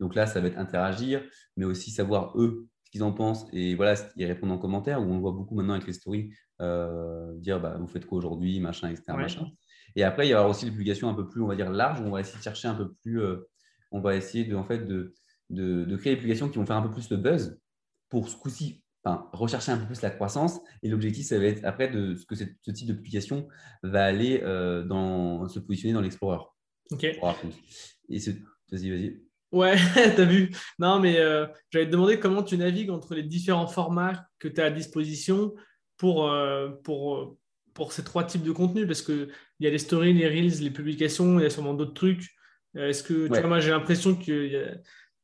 [0.00, 1.22] Donc là, ça va être interagir,
[1.56, 5.04] mais aussi savoir eux ce qu'ils en pensent et voilà, y répondre en commentaire, où
[5.04, 8.58] on le voit beaucoup maintenant avec les stories, euh, dire bah, vous faites quoi aujourd'hui,
[8.58, 9.04] machin, etc.
[9.10, 9.16] Ouais.
[9.22, 9.46] Machin.
[9.94, 12.00] Et après, il y aura aussi des publications un peu plus, on va dire, larges,
[12.00, 13.48] où on va essayer de chercher un peu plus, euh,
[13.92, 15.14] on va essayer de, en fait, de,
[15.50, 17.60] de, de créer des publications qui vont faire un peu plus le buzz
[18.08, 20.60] pour ce coup-ci, enfin, rechercher un peu plus la croissance.
[20.82, 23.46] Et l'objectif, ça va être après de ce que cette- ce type de publication
[23.84, 26.40] va aller euh, dans, se positionner dans l'Explorer.
[26.90, 27.04] Ok.
[28.08, 28.30] Et ce-
[28.72, 29.22] vas-y, vas-y.
[29.52, 29.76] Ouais,
[30.16, 30.50] t'as vu.
[30.78, 34.60] Non, mais euh, j'allais te demander comment tu navigues entre les différents formats que tu
[34.60, 35.54] as à disposition
[35.96, 37.38] pour, euh, pour, euh,
[37.74, 38.86] pour ces trois types de contenus.
[38.86, 39.28] Parce qu'il
[39.60, 42.28] y a les stories, les reels, les publications, il y a sûrement d'autres trucs.
[42.76, 43.40] Est-ce que, tu Ouais.
[43.40, 44.22] vois, moi, j'ai l'impression que,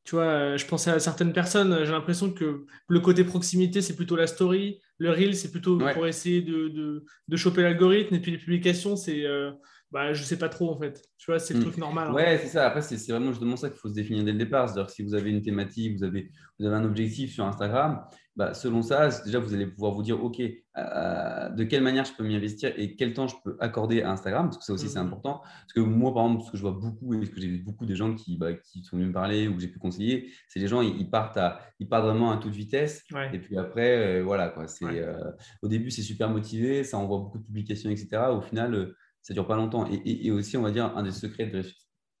[0.03, 4.15] tu vois, je pensais à certaines personnes, j'ai l'impression que le côté proximité, c'est plutôt
[4.17, 4.81] la story.
[4.97, 5.93] Le reel, c'est plutôt Ouais.
[5.93, 8.15] pour essayer de, de, de choper l'algorithme.
[8.15, 9.51] Et puis les publications, c'est, euh,
[9.91, 11.01] bah, je sais pas trop, en fait.
[11.17, 11.63] Tu vois, c'est le Mm.
[11.63, 12.07] truc normal.
[12.09, 12.13] hein.
[12.13, 12.67] Ouais, c'est ça.
[12.67, 14.67] Après, c'est vraiment justement ça qu'il faut se définir dès le départ.
[14.67, 18.03] C'est-à-dire que si vous avez une thématique, vous avez, vous avez un objectif sur Instagram,
[18.35, 20.39] bah, selon ça, déjà, vous allez pouvoir vous dire, OK,
[20.77, 24.11] euh, de quelle manière je peux m'y investir et quel temps je peux accorder à
[24.11, 25.07] Instagram, parce que ça aussi, c'est Mhm.
[25.07, 25.39] important.
[25.41, 27.59] Parce que moi, par exemple, ce que je vois beaucoup et ce que j'ai vu
[27.63, 30.29] beaucoup des gens qui, bah, qui sont venus me parler ou que j'ai pu conseiller,
[30.47, 33.03] c'est les gens, ils, ils partent à, ils partent vraiment à toute vitesse.
[33.11, 33.29] Ouais.
[33.33, 34.67] Et puis après, euh, voilà, quoi.
[34.67, 34.99] C'est, Ouais.
[34.99, 35.17] euh,
[35.63, 38.29] au début, c'est super motivé, ça envoie beaucoup de publications, etc.
[38.31, 39.87] Au final, euh, ça dure pas longtemps.
[39.91, 41.63] Et, et- et aussi, on va dire, un des secrets de,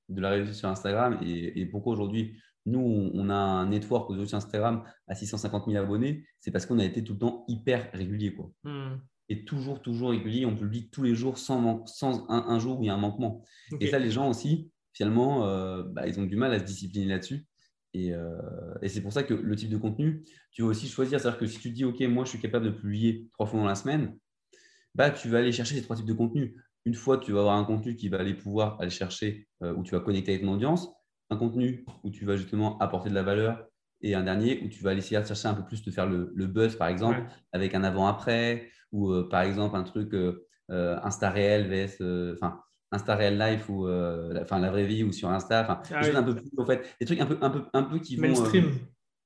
[0.09, 4.37] la réussite sur Instagram et, et pourquoi aujourd'hui, nous, on a un network aujourd'hui sur
[4.37, 8.33] Instagram à 650 000 abonnés, c'est parce qu'on a été tout le temps hyper régulier,
[8.35, 8.51] quoi.
[8.63, 8.97] Hmm.
[9.29, 10.45] Et toujours, toujours régulier.
[10.45, 12.97] On publie tous les jours sans, sans un, un jour où il y a un
[12.97, 13.43] manquement.
[13.81, 17.07] Et ça, les gens aussi, finalement, euh, bah, ils ont du mal à se discipliner
[17.07, 17.45] là-dessus.
[17.93, 18.37] Et, euh,
[18.81, 21.19] et c'est pour ça que le type de contenu, tu vas aussi choisir.
[21.19, 23.59] C'est-à-dire que si tu te dis, OK, moi, je suis capable de publier trois fois
[23.59, 24.17] dans la semaine,
[24.95, 26.53] bah, tu vas aller chercher ces trois types de contenus.
[26.87, 29.29] Une fois, tu vas avoir un contenu qui va aller pouvoir aller chercher,
[29.61, 30.89] euh, où tu vas connecter avec ton audience,
[31.29, 33.65] un contenu où tu vas justement apporter de la valeur,
[34.01, 36.07] et un dernier où tu vas aller essayer de chercher un peu plus de faire
[36.07, 37.25] le, le buzz, par exemple, Ouais.
[37.51, 42.61] avec un avant-après, ou euh, par exemple un truc euh, euh, Insta réel vs, enfin,
[42.93, 46.05] Insta réel life ou la, enfin, la vraie vie ou sur Insta, enfin, Ah des
[46.05, 46.21] choses oui.
[46.21, 48.21] un peu plus, en fait, des trucs un peu, un peu, un peu qui vont.
[48.27, 48.71] Mainstream.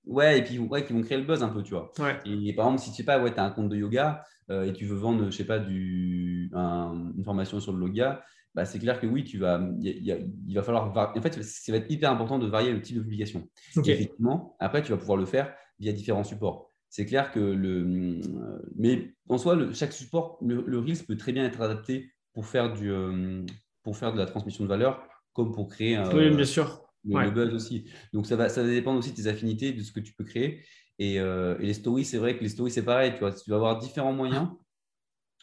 [0.05, 1.91] Ouais, et puis ouais, qui vont créer le buzz un peu, tu vois.
[1.99, 2.19] Ouais.
[2.25, 4.65] Et, par exemple, si tu sais pas, ouais, tu as un compte de yoga euh,
[4.65, 8.65] et tu veux vendre, je sais pas, du, un- une formation sur le yoga, bah,
[8.65, 10.91] c'est clair que oui, tu vas, il y a- il y a- il va falloir.
[10.91, 13.47] var- En fait, ça va être hyper important de varier le type de publication.
[13.77, 16.71] Et effectivement, après, tu vas pouvoir le faire via différents supports.
[16.89, 18.19] C'est clair que le.
[18.35, 22.11] euh, Mais en soi, le- chaque support, le, le Reels peut très bien être adapté
[22.33, 23.45] pour faire, du, euh,
[23.83, 26.83] pour faire de la transmission de valeur, comme pour créer euh, Oui, bien sûr.
[27.05, 27.25] Le, Ouais.
[27.25, 27.85] le buzz aussi.
[28.13, 30.23] Donc, ça va, ça va dépendre aussi de tes affinités, de ce que tu peux
[30.23, 30.63] créer.
[30.99, 33.13] Et, euh, et les stories, c'est vrai que les stories, c'est pareil.
[33.13, 34.49] Tu, vois, tu vas avoir différents moyens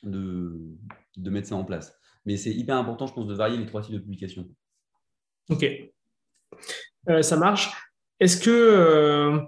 [0.02, 0.56] de,
[1.16, 1.96] de mettre ça en place.
[2.24, 4.48] Mais c'est hyper important, je pense, de varier les trois types de publications.
[5.50, 5.66] Ok.
[7.08, 7.70] Euh, ça marche.
[8.20, 8.50] Est-ce que.
[8.50, 9.40] euh,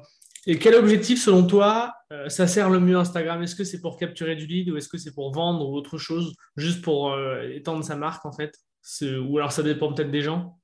[0.46, 3.42] et quel objectif, selon toi, euh, ça sert le mieux Instagram?
[3.42, 5.98] Est-ce que c'est pour capturer du lead ou est-ce que c'est pour vendre ou autre
[5.98, 8.56] chose, juste pour étendre sa marque, en fait?
[9.02, 10.59] Ou alors ça dépend peut-être des gens?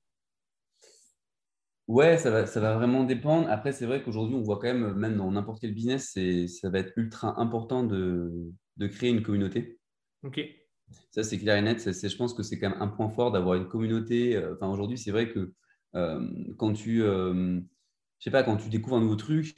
[1.89, 3.49] Ouais, ça va, ça va vraiment dépendre.
[3.49, 6.19] Après, c'est vrai qu'aujourd'hui, on voit quand même, même dans n'importe quel business,
[6.49, 8.33] ça va être ultra important de,
[8.77, 9.79] de créer une communauté.
[10.25, 10.41] Ok.
[11.11, 11.79] Ça, c'est clair et net.
[11.81, 14.37] Je pense que c'est quand même un point fort d'avoir une communauté.
[14.37, 15.53] Euh, Enfin, aujourd'hui, c'est vrai que
[15.95, 17.61] euh, quand tu, euh,
[18.19, 19.55] je sais pas, quand tu découvres un nouveau truc,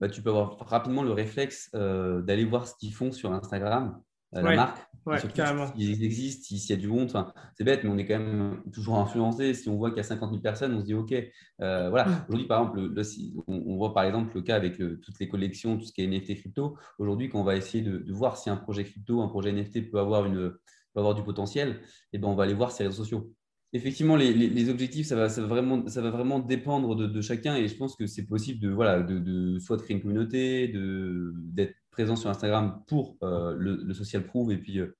[0.00, 4.00] bah, tu peux avoir rapidement le réflexe euh, d'aller voir ce qu'ils font sur Instagram,
[4.34, 4.78] euh, Ouais, la marque.
[5.04, 5.66] Ouais, carrément.
[5.74, 7.06] s'ils existent, si- s'il y a du monde.
[7.06, 9.52] Enfin, c'est bête, mais on est quand même toujours influencé.
[9.52, 11.12] Si on voit qu'il y a 50 000 personnes, on se dit OK.
[11.60, 12.04] Euh, voilà.
[12.06, 12.24] Mm.
[12.28, 13.04] Aujourd'hui, par exemple,
[13.48, 16.02] on, on voit par exemple le cas avec euh, toutes les collections, tout ce qui
[16.02, 16.76] est NFT crypto.
[17.00, 19.90] Aujourd'hui, quand on va essayer de, de voir si un projet crypto, un projet NFT
[19.90, 20.50] peut avoir, une,
[20.94, 21.80] peut avoir du potentiel,
[22.12, 23.32] eh ben, on va aller voir ses réseaux sociaux.
[23.72, 27.06] Effectivement, les, les- les objectifs, ça va, ça va vraiment, ça va vraiment dépendre de,
[27.06, 29.96] de chacun et je pense que c'est possible de, voilà, de, de soit de créer
[29.96, 34.96] une communauté, d'être présent sur Instagram pour euh, le, le social proof et puis, euh,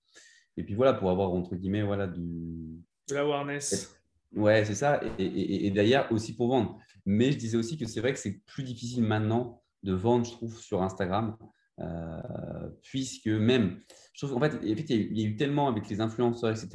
[0.56, 3.98] et puis voilà, pour avoir entre guillemets voilà, du, De l'awareness.
[4.34, 5.00] Ouais, c'est ça.
[5.18, 6.78] Et, et- et d'ailleurs, aussi pour vendre.
[7.04, 10.30] Mais je disais aussi que c'est vrai que c'est plus difficile maintenant de vendre, je
[10.30, 11.36] trouve, sur Instagram.
[11.80, 13.80] euh, puisque même,
[14.14, 16.68] je trouve qu'en fait, en fait, il y, a eu, tellement avec les influenceurs, etc.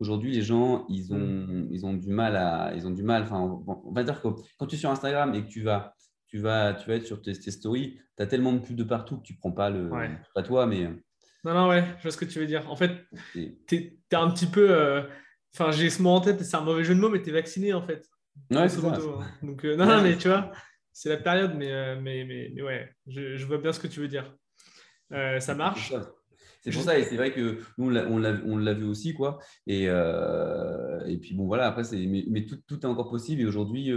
[0.00, 3.22] Aujourd'hui, les gens, ils ont, ils ont du mal à, ils ont du mal.
[3.22, 5.94] Enfin, on, on va dire que quand tu es sur Instagram et que tu vas,
[6.32, 8.84] tu vas, tu vas être sur tes, tes stories, tu as tellement de pubs de
[8.84, 10.10] partout que tu prends pas le, Ouais.
[10.34, 10.84] pas toi, mais
[11.44, 12.70] Non, non, ouais, je vois ce que tu veux dire.
[12.70, 14.70] En fait, tu es, un petit peu.
[14.70, 15.02] euh,
[15.54, 17.32] Enfin, j'ai ce mot en tête, c'est un mauvais jeu de mots, mais tu es
[17.34, 18.08] vacciné en fait.
[18.50, 18.82] Ouais, c'est.
[18.82, 18.98] Hein.
[19.42, 20.50] Donc, non, non, mais tu vois,
[20.90, 24.08] c'est la période, mais, mais, mais, ouais, je, je, vois bien ce que tu veux
[24.08, 24.34] dire.
[25.10, 25.92] ça marche.
[26.62, 29.38] C'est pour ça, et c'est vrai que nous, on l'a vu aussi, quoi.
[29.66, 33.42] Et, et puis, bon, voilà, après, mais, mais tout, tout, est encore possible.
[33.42, 33.92] Et aujourd'hui,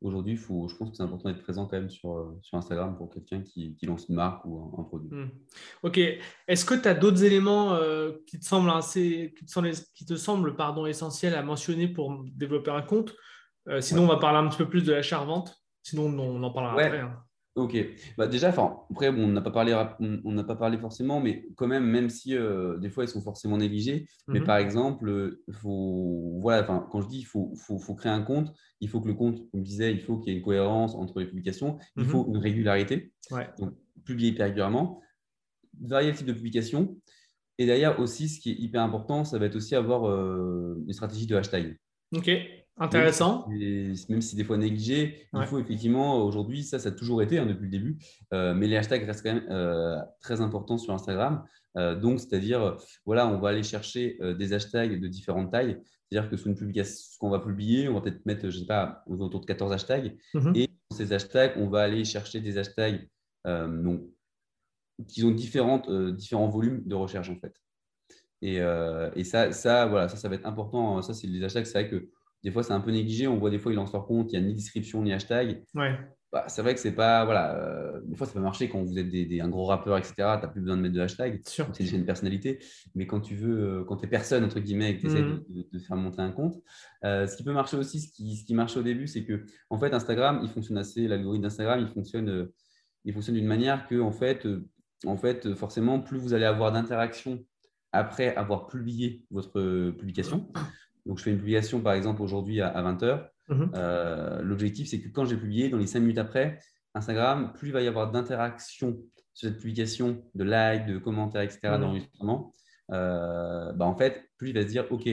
[0.00, 3.10] aujourd'hui, je pense que c'est important d'être présent quand même sur, euh, sur Instagram pour
[3.10, 5.10] quelqu'un qui, qui, lance une marque ou un, produit.
[5.10, 5.30] Hmm.
[5.82, 5.98] Ok.
[6.48, 10.06] Est-ce que tu as d'autres éléments euh, qui te semblent, assez, qui te semblent, qui
[10.06, 13.14] te semblent pardon, essentiels à mentionner pour développer un compte?
[13.68, 15.62] Euh, Sinon, on va parler un petit peu plus de l'achat-revente.
[15.82, 17.00] Sinon, on en parlera après.
[17.00, 17.22] Hein.
[17.56, 17.76] Ok.
[18.16, 21.66] Bah déjà, après, bon, on n'a pas parlé, on n'a pas parlé forcément, mais quand
[21.66, 24.46] même, même si euh, des fois ils sont forcément négligés, mais mhm.
[24.46, 28.88] par exemple, faut, voilà, quand je dis il faut, faut, faut, créer un compte, il
[28.88, 31.18] faut que le compte, comme je disais, il faut qu'il y ait une cohérence entre
[31.18, 32.36] les publications, il faut mhm.
[32.36, 33.12] une régularité,
[33.58, 35.00] donc publier hyper régulièrement,
[35.80, 36.96] varier le type de publication,
[37.58, 40.92] et derrière aussi, ce qui est hyper important, ça va être aussi avoir euh, une
[40.92, 41.76] stratégie de hashtag.
[42.14, 42.30] Ok.
[42.80, 43.46] Intéressant.
[43.48, 47.44] Même si, des fois négligé, il faut effectivement, aujourd'hui, ça, ça a toujours été hein,
[47.44, 47.98] depuis le début,
[48.32, 51.44] euh, mais les hashtags restent quand même euh, très importants sur Instagram.
[51.76, 55.78] Euh, donc, c'est-à-dire, voilà, on va aller chercher des hashtags de différentes tailles.
[56.08, 58.66] C'est-à-dire que sur une publication qu'on va publier, on va peut-être mettre, je ne sais
[58.66, 60.16] pas, autour de 14 hashtags.
[60.32, 60.52] Mhm.
[60.56, 63.06] Et dans ces hashtags, on va aller chercher des hashtags
[63.44, 64.04] donc,
[65.06, 67.54] qui ont différentes, différents volumes de recherche, en fait.
[68.40, 71.02] Et, et ça, ça, voilà, ça, ça va être important.
[71.02, 71.66] Ça, c'est les hashtags.
[71.66, 72.08] C'est vrai que
[72.42, 73.26] des fois, c'est un peu négligé.
[73.26, 75.62] On voit des fois, il en sort compte, il n'y a ni description ni hashtag.
[75.74, 75.98] Ouais.
[76.32, 77.24] Bah, c'est vrai que c'est pas.
[77.24, 80.14] Voilà, euh, des fois, ça peut marcher quand vous êtes des, un gros rappeur, etc.
[80.16, 81.40] Tu n'as plus besoin de mettre de hashtag.
[81.44, 82.60] C'est déjà une personnalité.
[82.94, 85.22] Mais quand tu veux, euh, quand tu es personne, entre guillemets, et que tu essaies
[85.22, 85.44] mhm.
[85.72, 86.62] de, faire monter un compte,
[87.04, 89.44] euh, ce qui peut marcher aussi, ce qui, ce qui marche au début, c'est que,
[89.70, 91.08] en fait, Instagram, il fonctionne assez.
[91.08, 92.48] L'algorithme d'Instagram, il fonctionne,
[93.04, 94.46] il fonctionne d'une manière que, en fait,
[95.06, 97.44] en fait, forcément, plus vous allez avoir d'interactions
[97.90, 100.52] après avoir publié votre publication,
[101.06, 103.28] donc, je fais une publication, par exemple, aujourd'hui à, 20h.
[103.48, 103.72] Mhm.
[103.74, 106.60] Euh, l'objectif, c'est que quand j'ai publié, dans les 5 minutes après,
[106.94, 108.98] Instagram, plus il va y avoir d'interactions
[109.32, 111.80] sur cette publication, de likes, de commentaires, etc., mhm.
[111.80, 112.54] d'enregistrement,
[112.92, 115.08] euh, bah, en fait, plus il va se dire, OK,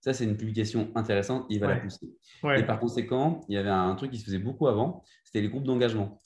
[0.00, 2.10] ça, c'est une publication intéressante, il va la pousser.
[2.56, 5.48] Et par conséquent, il y avait un truc qui se faisait beaucoup avant, c'était les
[5.48, 6.20] groupes d'engagement.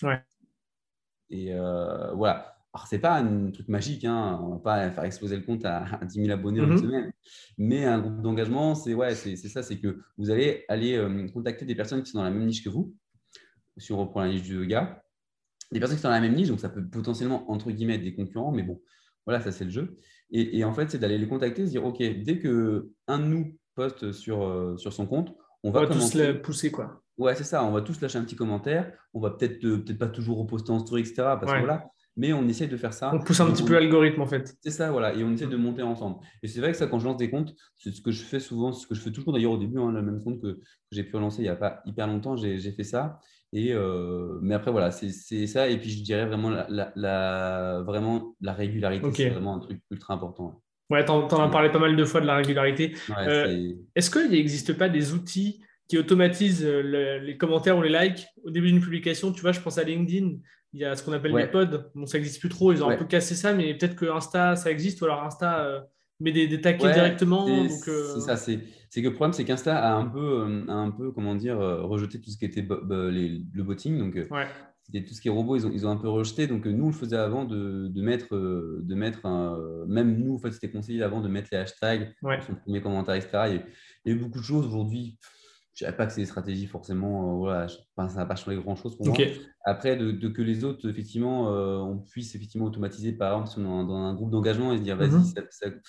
[1.29, 2.55] Et euh, voilà.
[2.76, 4.38] Alors, ce n'est pas un truc magique, hein.
[4.42, 6.78] on ne va pas faire exploser le compte à, 10 000 abonnés en une mhm.
[6.78, 7.12] semaine.
[7.56, 11.74] Mais un groupe d'engagement, c'est ouais, ça c'est que vous allez aller euh, contacter des
[11.74, 12.94] personnes qui sont dans la même niche que vous.
[13.78, 15.02] Si on reprend la niche du yoga,
[15.72, 18.02] des personnes qui sont dans la même niche, donc ça peut potentiellement, entre guillemets, être
[18.02, 18.78] des concurrents, mais bon,
[19.24, 19.96] voilà, ça c'est le jeu.
[20.30, 24.12] Et, en fait, c'est d'aller les contacter, se dire, OK, dès qu'un de nous poste
[24.12, 27.02] sur, euh, sur son compte, on va, tous les pousser, quoi.
[27.16, 27.64] Ouais, c'est ça.
[27.64, 28.92] On va tous lâcher un petit commentaire.
[29.14, 31.14] On va peut-être euh, peut-être pas toujours reposter en story, etc.
[31.16, 31.86] Parce que voilà,
[32.16, 33.11] mais on essaie de faire ça.
[33.14, 34.57] On pousse un petit peu l'algorithme en fait.
[34.61, 36.16] C'est ça, voilà, et on essaie de monter ensemble.
[36.42, 38.40] Et c'est vrai que ça, quand je lance des comptes, c'est ce que je fais
[38.40, 40.61] souvent, ce que je fais toujours d'ailleurs au début, hein, le même compte que,
[40.92, 43.18] j'ai pu lancer il n'y a pas hyper longtemps, j'ai fait ça.
[43.52, 45.68] Et euh, mais après, voilà, c'est ça.
[45.68, 50.62] Et puis je dirais vraiment la, vraiment la régularité, c'est vraiment un truc ultra important.
[50.90, 52.94] Ouais, tu en, as parlé pas mal de fois de la régularité.
[53.18, 58.26] Euh, est-ce qu'il n'existe pas des outils qui automatisent euh, les commentaires ou les likes?
[58.44, 60.37] Au début d'une publication Tu vois, je pense à LinkedIn
[60.76, 61.90] il y a ce qu'on appelle les pods.
[61.94, 62.70] Bon, ça n'existe plus trop.
[62.70, 65.64] Ils ont un peu cassé ça, mais peut-être que Insta, ça existe, ou alors Insta
[65.64, 65.80] euh,
[66.20, 67.48] met des, des taquets directement.
[67.48, 68.36] Euh, c'est ça.
[68.36, 68.60] C'est
[69.02, 72.30] que le problème, c'est qu'Insta a un peu, euh, un peu, comment dire, rejeté tout
[72.30, 73.98] ce qui était le botting.
[73.98, 76.46] Donc, tout ce qui est robot, ils ont, ils ont un peu rejeté.
[76.46, 79.58] Donc, nous, on le faisait avant de, de mettre, de mettre un,
[79.88, 82.14] même nous, en fait, c'était conseillé avant de mettre les hashtags,
[82.46, 83.30] son premier commentaire, etc.
[84.04, 85.16] Il y a eu beaucoup de choses aujourd'hui
[85.76, 88.56] je ne dirais pas que c'est des stratégies forcément, euh, voilà, ça n'a pas changé
[88.56, 89.16] grand-chose pour moi.
[89.66, 93.82] Après, de, que les autres, effectivement, euh, on puisse effectivement automatiser, par exemple, si on
[93.82, 95.80] est dans un groupe d'engagement et se dire, vas-y, mhm.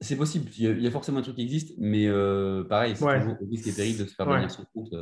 [0.00, 0.48] c'est possible.
[0.56, 3.66] Il y, a, forcément un truc qui existe, mais euh, pareil, c'est toujours au risque
[3.66, 4.94] et péril de se faire bannir son compte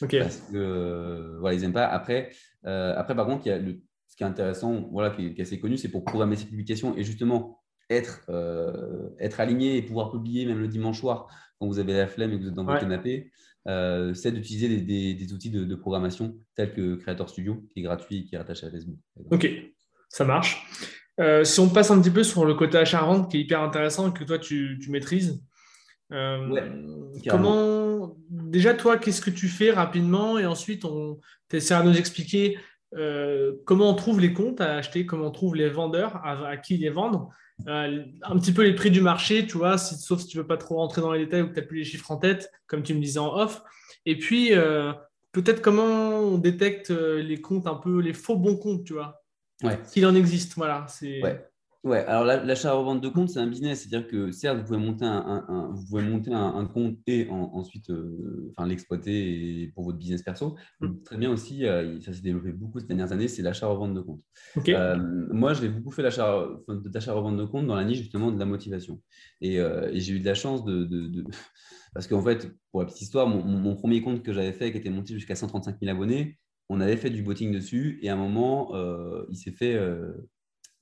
[0.00, 1.86] parce que voilà, ils n'aiment pas.
[1.86, 2.30] Après,
[2.64, 5.58] après, par contre, il y a le, ce qui est intéressant, voilà, qui est, assez
[5.58, 8.30] connu, c'est pour programmer ses publications et justement être,
[9.18, 11.28] être aligné et pouvoir publier même le dimanche soir
[11.58, 13.30] quand vous avez la flemme et que vous êtes dans votre canapé,
[13.66, 18.24] euh, c'est d'utiliser des, outils de, programmation tels que Creator Studio, qui est gratuit et
[18.24, 18.96] qui est rattaché à Facebook.
[19.30, 19.48] Ok,
[20.08, 20.66] ça marche.
[21.20, 24.10] Euh, si on passe un petit peu sur le côté achat-vente qui est hyper intéressant
[24.10, 25.42] et que toi tu, maîtrises,
[26.12, 26.60] euh,
[27.28, 31.18] comment déjà toi qu'est-ce que tu fais rapidement et ensuite on
[31.52, 32.56] essaiera de nous expliquer
[33.66, 36.88] comment on trouve les comptes à acheter, comment on trouve les vendeurs, à qui les
[36.88, 37.30] vendre
[37.66, 40.56] euh, un petit peu les prix du marché, tu vois, sauf si tu veux pas
[40.56, 42.82] trop rentrer dans les détails ou que tu n'as plus les chiffres en tête, comme
[42.82, 43.62] tu me disais en off.
[44.06, 44.92] Et puis, euh,
[45.32, 49.22] peut-être comment on détecte euh, les comptes un peu, les faux bons comptes, tu vois.
[49.62, 49.78] Ouais.
[49.84, 50.86] S'il en existe, voilà.
[51.02, 51.47] Ouais.
[51.84, 53.82] Ouais, alors l'achat-revente de compte, c'est un business.
[53.82, 58.50] C'est-à-dire que certes, vous pouvez monter un, vous pouvez monter un, compte et ensuite euh,
[58.50, 60.56] enfin, l'exploiter pour votre business perso.
[60.80, 61.02] Mm.
[61.04, 64.22] Très bien aussi, euh, ça s'est développé beaucoup ces dernières années, c'est l'achat-revente de compte.
[64.68, 64.96] Euh,
[65.30, 69.00] moi, je l'ai beaucoup fait l'achat-revente de compte dans la niche justement de la motivation.
[69.40, 69.60] Et,
[69.92, 71.24] j'ai eu de la chance de.
[71.94, 74.78] Parce qu'en fait, pour la petite histoire, mon, mon premier compte que j'avais fait, qui
[74.78, 76.38] était monté jusqu'à 135 000 abonnés,
[76.68, 78.72] on avait fait du botting dessus et à un moment,
[79.30, 79.78] il s'est fait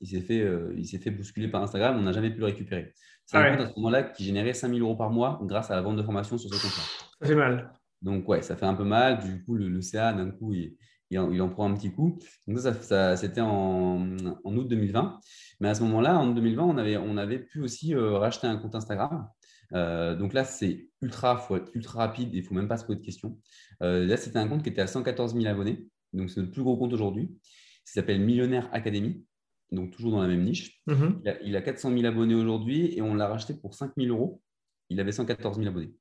[0.01, 2.47] il s'est fait, euh, il s'est fait bousculer par Instagram, on n'a jamais pu le
[2.47, 2.93] récupérer.
[3.25, 5.75] C'est un ah compte à ce moment-là qui générait 5000 euros par mois grâce à
[5.75, 6.83] la vente de formation sur ce compte-là.
[7.21, 7.73] Ça fait mal.
[8.03, 9.19] Donc, ouais, ça fait un peu mal.
[9.19, 10.77] Du coup, le, CA, d'un coup, il,
[11.11, 12.19] il, en, prend un petit coup.
[12.47, 15.21] Donc, ça, ça c'était en, en, août 2020.
[15.61, 18.59] Mais à ce moment-là, en 2020, on avait, on avait pu aussi euh, racheter un
[18.59, 19.29] compte Instagram.
[19.73, 22.77] Euh, donc là, c'est ultra, faut être ultra rapide et il ne faut même pas
[22.77, 23.37] se poser de questions.
[23.81, 25.89] là, c'était un compte qui était à 114 000 abonnés.
[26.13, 27.29] Donc, c'est le plus gros compte aujourd'hui.
[27.33, 29.25] Il s'appelle Millionnaire Academy
[29.73, 30.81] donc toujours dans la même niche.
[30.87, 31.23] Mhm.
[31.43, 34.41] il, a, 400 000 abonnés aujourd'hui et on l'a racheté pour 5 000 euros.
[34.89, 35.95] Il avait 114 000 abonnés.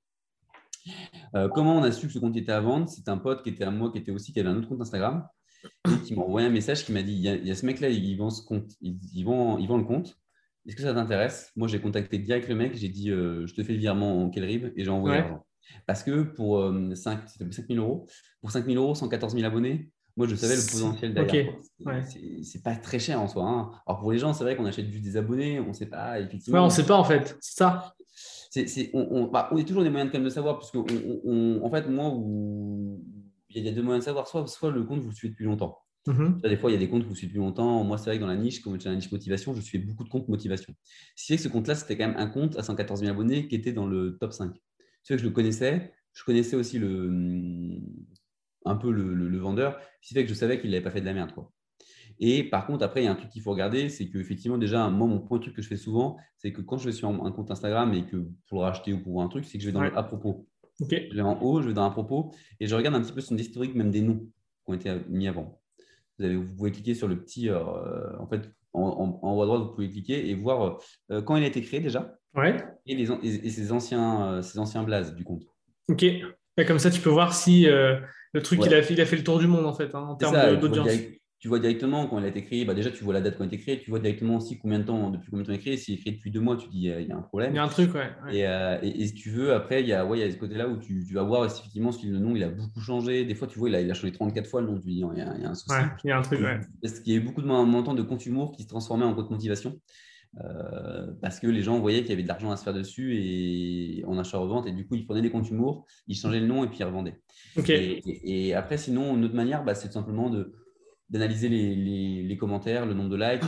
[1.36, 2.88] Euh, comment on a su que ce compte était à vendre?
[2.90, 4.82] C'est un pote qui était à moi, qui était aussi, qui avait un autre compte
[4.82, 5.28] Instagram,
[5.88, 8.16] et qui m'a envoyé un message qui m'a dit il y, a, ce mec-là, il
[8.18, 10.16] vend ce compte, il, vend, il vend le compte.
[10.68, 11.52] Est-ce que ça t'intéresse?
[11.56, 14.30] Moi, j'ai contacté direct le mec, j'ai dit euh, je te fais le virement en
[14.30, 15.46] quel RIB et j'ai envoyé l'argent.
[15.88, 16.60] Parce que pour
[16.94, 18.08] 5, euh, 5 000 euros,
[18.42, 21.54] pour 5 000 euros, 114 000 abonnés, moi, je savais le potentiel derrière.
[22.44, 23.44] C'est pas très cher en soi.
[23.44, 23.72] Hein.
[23.86, 26.20] Alors pour les gens, c'est vrai qu'on achète juste des abonnés, on ne sait pas
[26.20, 26.60] effectivement.
[26.60, 27.96] Ouais, on ne sait pas en fait, c'est ça.
[28.50, 30.78] C'est on, on, bah, on, a toujours des moyens quand même de savoir, parce que
[30.78, 33.04] en fait, moi, où...
[33.50, 34.28] il y a deux moyens de savoir.
[34.28, 35.80] Soit, soit le compte, vous le suivez depuis longtemps.
[36.08, 36.48] Mm-hmm.
[36.48, 37.84] Des fois, il y a des comptes que vous suivez depuis longtemps.
[37.84, 40.06] Moi, c'est vrai que dans la niche, comme j'ai la niche motivation, je suivais beaucoup
[40.06, 40.74] de comptes motivation.
[41.18, 43.50] Ce qui fait que ce compte-là, c'était quand même un compte à 114 000 abonnés
[43.50, 44.54] qui était dans le top 5.
[45.04, 45.92] Ce que je le connaissais.
[46.14, 47.10] Je connaissais aussi le,
[48.66, 51.06] un peu le, vendeur, ce qui fait que je savais qu'il n'avait pas fait de
[51.06, 51.32] la merde.
[51.34, 51.52] Quoi.
[52.20, 54.90] Et par contre, après, il y a un truc qu'il faut regarder, c'est qu'effectivement, déjà,
[54.90, 57.32] moi, mon premier truc que je fais souvent, c'est que quand je vais sur un,
[57.32, 59.74] compte Instagram et que pour le racheter ou pour un truc, c'est que je vais
[59.74, 60.48] dans le à propos.
[60.80, 63.22] Je vais en haut, je vais dans à propos et je regarde un petit peu
[63.22, 65.62] son historique, même des noms qui ont été mis avant.
[66.18, 69.62] Vous, avez, vous pouvez cliquer sur le petit, euh, en fait, en, haut à droite,
[69.62, 70.80] vous pouvez cliquer et voir
[71.12, 72.58] euh, quand il a été créé déjà ouais.
[72.86, 75.44] et, les, et, ses, anciens, euh, ses anciens blazes du compte.
[75.88, 76.06] Ok.
[76.68, 77.68] comme ça, tu peux voir si
[78.36, 80.06] le truc, il, a fait, il a fait le tour du monde en fait, hein,
[80.10, 80.90] en termes d'audience.
[81.40, 83.44] Tu vois directement quand il a été créé, bah déjà tu vois la date quand
[83.44, 85.54] il a été créé, tu vois directement aussi combien de temps, depuis combien de temps
[85.54, 85.78] il est créé.
[85.78, 87.54] S'il est créé depuis deux mois, tu dis il y a un problème.
[87.54, 88.10] Il y a un truc, ouais.
[88.34, 90.68] Euh, et, et, si tu veux, après, il y a, ouais, y a ce côté-là
[90.68, 93.26] où tu, tu, vas voir effectivement si le nom il a beaucoup changé.
[93.26, 94.96] Des fois, tu vois, il a, il a changé 34 fois le nom, tu dis
[94.96, 95.76] il y a, il y a un souci.
[96.04, 96.60] il y a un truc, ouais.
[96.82, 99.14] Parce qu'il y a eu beaucoup de montants de compte humour qui se transformaient en
[99.14, 99.80] compte motivation.
[100.44, 103.16] Euh, parce que les gens voyaient qu'il y avait de l'argent à se faire dessus
[103.18, 104.68] et en achat-revente.
[104.68, 106.84] Et du coup, ils prenaient des comptes humour, ils changeaient le nom et puis ils
[106.84, 107.22] revendaient.
[107.68, 110.54] Et, après, sinon, une autre manière, bah, c'est tout simplement de
[111.12, 113.44] d'analyser les, les, commentaires, le nombre de likes,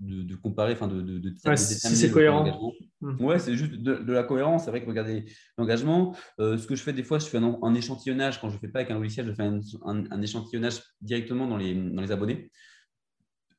[0.00, 2.72] de, de, comparer, enfin de, de, si c'est cohérent.
[3.02, 3.22] Mmh.
[3.22, 4.64] Ouais, c'est juste de, la cohérence.
[4.64, 5.26] C'est vrai que regardez
[5.58, 6.16] l'engagement.
[6.40, 8.40] Euh, ce que je fais des fois, je fais un, échantillonnage.
[8.40, 11.58] Quand je ne fais pas avec un logiciel, je fais un, un, échantillonnage directement dans
[11.58, 12.50] les, dans les abonnés.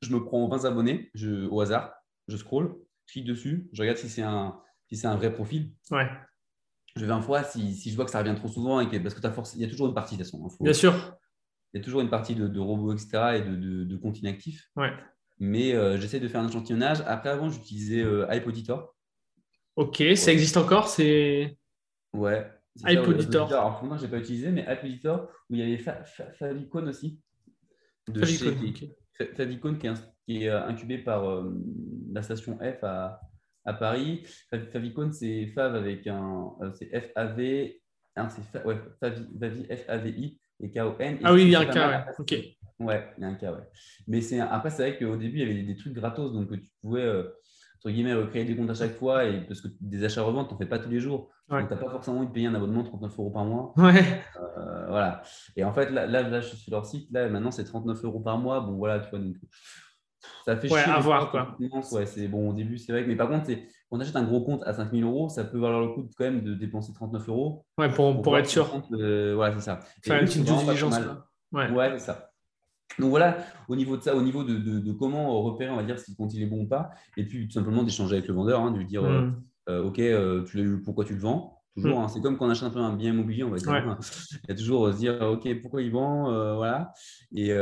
[0.02, 1.92] Je me prends 20 abonnés je, au hasard
[2.28, 5.72] je scroll, je clique dessus, je regarde si c'est un, si c'est un vrai profil.
[5.90, 6.08] Ouais.
[6.96, 8.96] Je vais un fois si, si, je vois que ça revient trop souvent et que,
[8.98, 10.48] parce que as force, il y a toujours une partie de toute façon.
[10.60, 11.16] Bien sûr.
[11.72, 13.36] Il y a toujours une partie de, robots, etc.
[13.36, 14.70] et de, de, de comptes inactifs.
[14.76, 14.92] Ouais.
[15.38, 17.02] Mais euh, j'essaie de faire un échantillonnage.
[17.06, 18.94] Après, avant, j'utilisais euh, Auditor.
[19.76, 21.56] Ok, ça existe encore C'est.
[22.12, 22.50] Ouais.
[22.84, 23.48] Hype Auditor.
[23.52, 25.78] Alors, pour moi, je n'ai pas utilisé, mais Hype Auditor, où il y avait
[26.38, 27.20] Favicon aussi.
[28.08, 29.92] De Favicon, chez, Favicon qui est,
[30.28, 31.54] qui est, euh, incubé par euh,
[32.12, 33.20] la station F à,
[33.64, 34.26] à Paris.
[34.72, 36.50] Favicon, c'est Fav avec un.
[36.60, 37.80] Euh, c'est F-A-V.
[38.16, 41.18] Hein, c'est ouais, Favi, F-A-V-I et K-O-N.
[41.24, 42.04] Ah oui, il y a un K, ouais.
[42.18, 42.34] Ok.
[42.80, 43.68] Ouais, il y a un K, ouais.
[44.06, 46.70] Mais c'est après, c'est vrai qu'au début, il y avait des trucs gratos, donc tu
[46.82, 47.24] pouvais
[47.78, 50.58] entre guillemets, recréer des comptes à chaque fois, et parce que des achats-reventes, tu n'en
[50.58, 51.30] fais pas tous les jours.
[51.48, 53.72] Donc, tu n'as pas forcément envie de payer un abonnement de 39 euros par mois.
[53.76, 54.24] Ouais.
[54.36, 55.22] Euh, voilà.
[55.56, 58.20] Et en fait, là, là, je suis sur leur site, là, maintenant, c'est 39 euros
[58.20, 58.60] par mois.
[58.60, 59.36] Bon, voilà, tu vois, donc
[60.44, 61.56] ça fait ouais, à voir, quoi.
[61.92, 63.04] Ouais, c'est bon au début, c'est vrai.
[63.06, 63.56] Mais par contre, quand
[63.90, 66.42] on achète un gros compte à 5000 euros, ça peut valoir le coup quand même
[66.42, 67.64] de dépenser 39 euros.
[67.78, 68.82] Ouais, pour, pour, être sûr.
[68.92, 69.80] Euh, voilà, c'est ça.
[70.04, 70.98] Faire une petite diligence.
[71.52, 72.28] Ouais, ouais c'est ça.
[72.98, 76.10] Donc voilà, au niveau de ça, au niveau de, comment repérer, on va dire, si
[76.10, 78.60] le compte il est bon ou pas, et puis tout simplement d'échanger avec le vendeur,
[78.60, 79.42] hein, de lui dire, euh, mm.
[79.68, 81.62] euh, OK, euh, tu l'as eu, pourquoi tu le vends?
[81.76, 82.02] Toujours, mm.
[82.02, 83.70] hein, c'est comme quand on achète un peu un bien immobilier, on va dire.
[83.70, 83.98] Hein.
[84.44, 86.92] Il y a toujours se dire, OK, pourquoi il vend Voilà.
[87.34, 87.52] Et,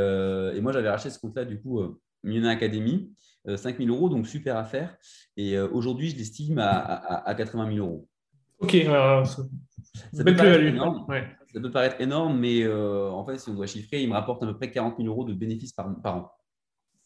[0.61, 3.13] moi, j'avais racheté ce compte-là, du coup, Millionnaire Academy,
[3.45, 4.97] 5 000 euros, donc super affaire.
[5.37, 8.07] Et aujourd'hui, je l'estime à, 80 000 euros.
[8.59, 8.75] Ok,
[11.53, 14.43] ça peut paraître énorme, mais euh, en fait, si on doit chiffrer, il me rapporte
[14.43, 16.31] à peu près 40 000 euros de bénéfices par, an.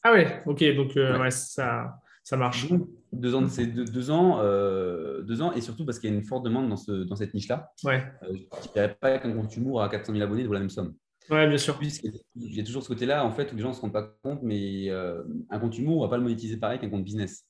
[0.04, 2.68] Ah ouais, ok, donc euh, ça, ça marche.
[3.14, 6.24] deux ans, c'est deux, ans, euh, deux ans, et surtout parce qu'il y a une
[6.24, 7.72] forte demande dans, ce, dans cette niche-là.
[7.84, 8.04] Ouais.
[8.24, 10.70] Euh, je ne dirais pas qu'un compte humour à 400 000 abonnés vaut la même
[10.70, 10.96] somme.
[11.30, 11.78] Ouais, bien sûr.
[11.78, 14.16] Puisqu'il y a toujours ce côté-là, en fait, où les gens ne se rendent pas
[14.24, 17.04] compte, mais euh, un compte humour, on ne va pas le monétiser pareil qu'un compte
[17.04, 17.46] business.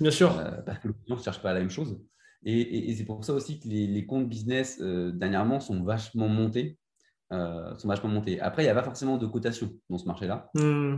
[0.00, 0.34] Bien sûr.
[0.64, 2.00] parce que les gens ne cherchent pas la même chose.
[2.42, 6.78] Et, c'est pour ça aussi que les, comptes business, dernièrement, sont vachement montés.
[7.30, 8.40] sont vachement montés.
[8.40, 10.50] Après, il n'y a pas forcément de cotation dans ce marché-là.
[10.54, 10.96] Hmm.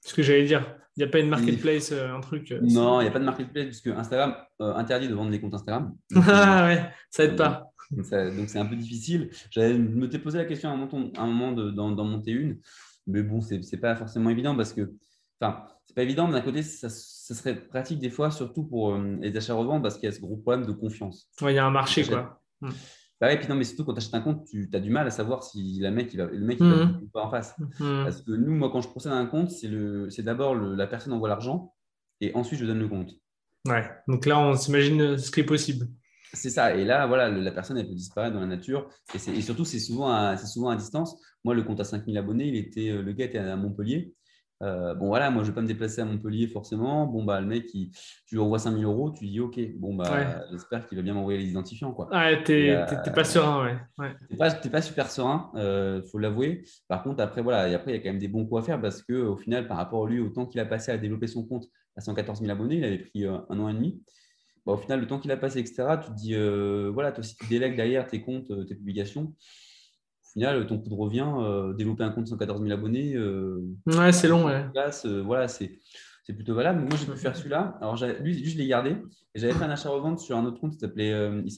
[0.00, 0.78] Ce que j'allais dire.
[0.96, 2.54] Il n'y a pas une marketplace, un truc.
[2.62, 5.92] non, il n'y a pas de marketplace puisque Instagram interdit de vendre les comptes Instagram.
[6.28, 7.73] ah ouais, ça aide pas.
[7.96, 9.30] Donc c'est un peu difficile.
[9.50, 12.58] Je me t'ai posé la question à un moment, un moment d'en monter une,
[13.06, 14.92] mais bon, c'est n'est pas forcément évident parce que,
[15.40, 19.16] enfin, c'est pas évident, mais d'un côté, ça, serait pratique des fois, surtout pour euh,
[19.20, 21.28] les achats-reventes, parce qu'il y a ce gros problème de confiance.
[21.40, 22.40] il y a un marché, quoi.
[22.60, 22.70] Hmm.
[23.20, 25.06] Bah ouais, puis non, mais surtout quand tu achètes un compte, tu as du mal
[25.06, 27.08] à savoir si la mec, il va, le mec il va hmm.
[27.12, 27.54] pas en face.
[27.78, 31.28] Parce que nous, moi, quand je procède à un compte, c'est d'abord la personne envoie
[31.28, 31.72] l'argent
[32.20, 33.12] et ensuite je donne le compte.
[33.66, 35.86] Ouais, donc là, on s'imagine ce qui est possible.
[36.34, 36.74] C'est ça.
[36.76, 38.88] Et là, voilà, la personne, elle peut disparaître dans la nature.
[39.14, 41.16] Et, surtout, c'est souvent, à, souvent à distance.
[41.44, 44.14] Moi, le compte à 5000 abonnés, il était, le gars était à Montpellier.
[44.62, 47.06] Euh, bon, voilà, moi, je ne vais pas me déplacer à Montpellier forcément.
[47.06, 47.90] Bon, bah, le mec, tu
[48.32, 49.58] lui envoies 5000 euros, tu dis OK.
[49.76, 51.92] Bon, bah, j'espère qu'il va bien m'envoyer les identifiants.
[51.92, 52.08] Quoi.
[52.10, 53.76] Ouais, t'es euh, pas serein, ouais.
[53.98, 54.16] ouais.
[54.30, 56.64] T'es pas, pas, super serein, il euh, faut l'avouer.
[56.88, 58.64] Par contre, après, voilà, et après, il y a quand même des bons coups à
[58.64, 61.26] faire parce qu'au final, par rapport à lui, au temps qu'il a passé à développer
[61.26, 61.66] son compte
[61.96, 64.02] à 114 000 abonnés, il avait pris un an et demi.
[64.66, 66.34] Bah, au final, le temps qu'il a passé, etc., tu te dis,
[66.92, 69.34] voilà, toi, si tu délègues derrière tes comptes, tes publications,
[70.34, 73.14] final, ton coût de revient, euh, développer un compte de 114 000 abonnés.
[73.14, 74.44] Euh, ouais, c'est long.
[74.46, 74.66] Ouais.
[74.76, 75.78] Euh, voilà, c'est
[76.28, 76.80] plutôt valable.
[76.80, 77.78] Moi, j'ai pu faire celui-là.
[77.80, 78.96] Alors, lui, je l'ai gardé.
[79.34, 81.50] J'avais fait un achat-revente sur un autre compte qui s'appelait, il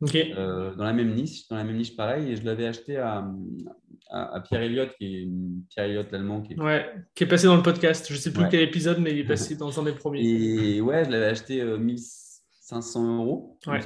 [0.00, 0.76] ImpactNess.
[0.76, 3.28] dans la même niche, dans la même niche pareil, et je l'avais acheté à,
[4.10, 5.28] à, Pierre Elliott, qui est
[5.70, 6.60] Pierre Elliott l'allemand, qui est...
[6.60, 8.06] Ouais, qui est passé dans le podcast.
[8.08, 10.22] Je ne sais plus quel épisode, mais il est passé dans un des premiers.
[10.22, 13.80] Et ouais, je l'avais acheté 1500 euros, ouais.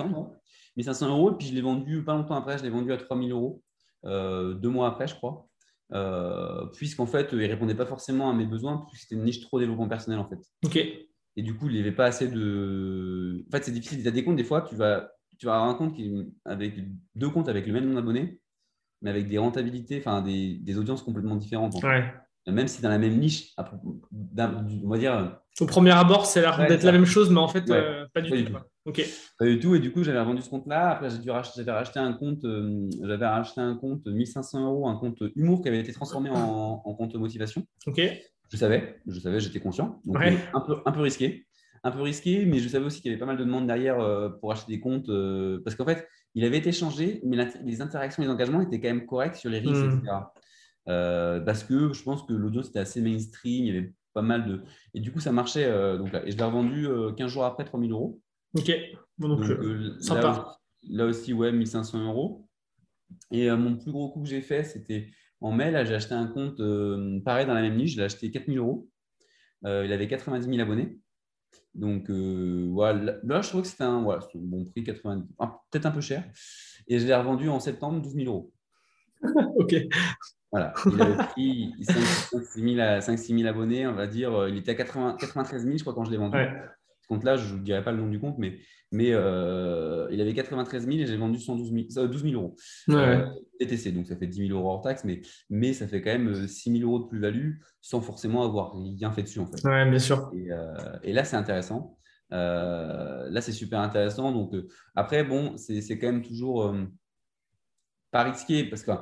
[0.76, 3.30] 1500 euros, et puis je l'ai vendu pas longtemps après, je l'ai vendu à 3000
[3.32, 3.62] euros.
[4.04, 5.48] Euh, deux mois après, je crois.
[5.92, 9.40] Euh, puisqu'en fait, il ne répondait pas forcément à mes besoins, puisque c'était une niche
[9.40, 10.38] trop développement personnel, en fait.
[10.64, 10.76] OK.
[10.76, 13.44] Et du coup, il n'y avait pas assez de.
[13.48, 14.02] En fait, c'est difficile.
[14.02, 15.10] Tu as des comptes, des fois, tu vas,
[15.42, 16.08] tu vas avoir un compte qui,
[16.44, 16.74] avec
[17.16, 18.38] deux comptes avec le même nombre d'abonnés,
[19.00, 21.74] mais avec des rentabilités, enfin, des, des audiences complètement différentes.
[21.82, 22.04] Ouais.
[22.46, 25.40] Même si dans la même niche, on va dire.
[25.58, 28.44] Au premier abord, c'est l'air d'être la même chose, mais en fait, euh, pas du
[28.44, 28.52] tout.
[29.36, 29.74] Pas du tout.
[29.74, 30.90] Et du coup, j'avais vendu ce compte-là.
[30.90, 34.86] Après, j'ai dû racheter, j'avais racheté un compte, euh, j'avais racheté un compte 1500 euros,
[34.86, 37.66] un compte humour qui avait été transformé en, compte motivation.
[37.88, 38.00] Ok.
[38.48, 40.00] Je savais, je savais, j'étais conscient.
[40.04, 41.46] Donc, euh, un, peu, un peu risqué.
[41.84, 44.00] Un peu risqué, mais je savais aussi qu'il y avait pas mal de demandes derrière
[44.00, 45.10] euh, pour acheter des comptes.
[45.64, 49.06] parce qu'en fait, il avait été changé, mais les interactions, les engagements étaient quand même
[49.06, 49.98] corrects sur les risques, hmm.
[49.98, 51.42] etc.
[51.44, 54.60] parce que je pense que l'audio, c'était assez mainstream, il y avait pas mal de.
[54.94, 55.68] Et du coup, ça marchait.
[55.98, 56.24] donc là.
[56.26, 58.20] Et je l'ai revendu 15 jours après, 3000 euros.
[58.54, 58.70] Ok,
[59.18, 60.58] bon, donc, euh, sympa.
[60.88, 62.48] Là, aussi, ouais, 1500 euros.
[63.30, 65.10] Et euh, mon plus gros coup que j'ai fait, c'était
[65.40, 65.70] en mai.
[65.70, 67.92] Là, j'ai acheté un compte euh, pareil dans la même niche.
[67.92, 68.88] Je l'ai acheté 4000 euros.
[69.64, 70.98] il avait 90 000 abonnés.
[71.74, 73.16] Donc, voilà.
[73.22, 75.26] Là, je trouve que c'était un, voilà, bon prix, 90,
[75.70, 76.24] peut-être un peu cher.
[76.88, 78.52] Et je l'ai revendu en septembre, 12 000 euros.
[79.56, 79.74] ok.
[80.50, 80.74] Voilà.
[80.86, 84.48] Il avait pris 5-6 000, abonnés, on va dire.
[84.48, 86.36] Il était à 80, 93 000, je crois, quand je l'ai vendu.
[86.36, 86.52] Ouais
[87.06, 88.58] compte-là, je ne vous dirai pas le nom du compte, mais,
[88.90, 92.56] mais euh, il avait 93 000 et j'ai vendu 112 000, 12 000 euros.
[92.88, 93.24] Ouais.
[93.58, 96.12] TTC, euh, donc ça fait 10 000 euros hors taxe, mais, mais ça fait quand
[96.12, 99.40] même 6 euh, 000 euros de plus-value sans forcément avoir rien fait dessus.
[99.40, 99.62] En fait.
[99.66, 100.30] Ouais, bien sûr.
[100.34, 100.48] Et,
[101.02, 101.98] et là, c'est intéressant.
[102.30, 104.32] là, c'est super intéressant.
[104.32, 104.54] Donc,
[104.94, 106.74] après, bon, c'est quand même toujours
[108.10, 108.92] pas risqué parce que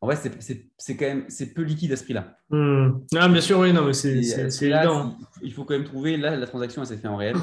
[0.00, 2.38] en vrai, c'est quand même c'est peu liquide à ce prix-là.
[2.50, 3.00] Hmm.
[3.16, 4.18] Ah, bien sûr, oui, non, mais c'est
[4.62, 5.16] évident.
[5.42, 6.16] Il faut quand même trouver.
[6.16, 7.36] Là, la transaction, elle s'est faite en réel.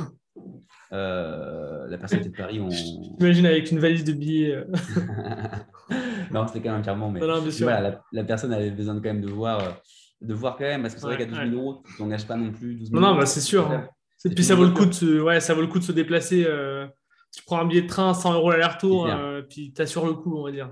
[0.94, 2.62] Euh, la personne était de Paris.
[2.62, 2.70] On...
[2.70, 4.56] J'imagine avec une valise de billets.
[4.56, 4.66] Euh.
[6.32, 7.12] non, c'était quand même un virement.
[7.12, 7.42] Mais non.
[7.60, 9.82] Voilà, la, personne avait besoin quand même de voir,
[10.22, 12.38] de voir quand même, parce que c'est vrai qu'à 12 000 euros, tu t'engages pas
[12.38, 13.70] non plus 12 000 Non, non bah, c'est sûr.
[13.70, 13.88] Hein.
[14.24, 15.92] Et puis ça vaut, le coup de se, ouais, ça vaut le coup de se
[15.92, 16.46] déplacer.
[16.48, 16.88] Euh,
[17.34, 19.10] tu prends un billet de train, 100 euros l'aller-retour,
[19.50, 20.70] puis tu assures le coup, on va dire.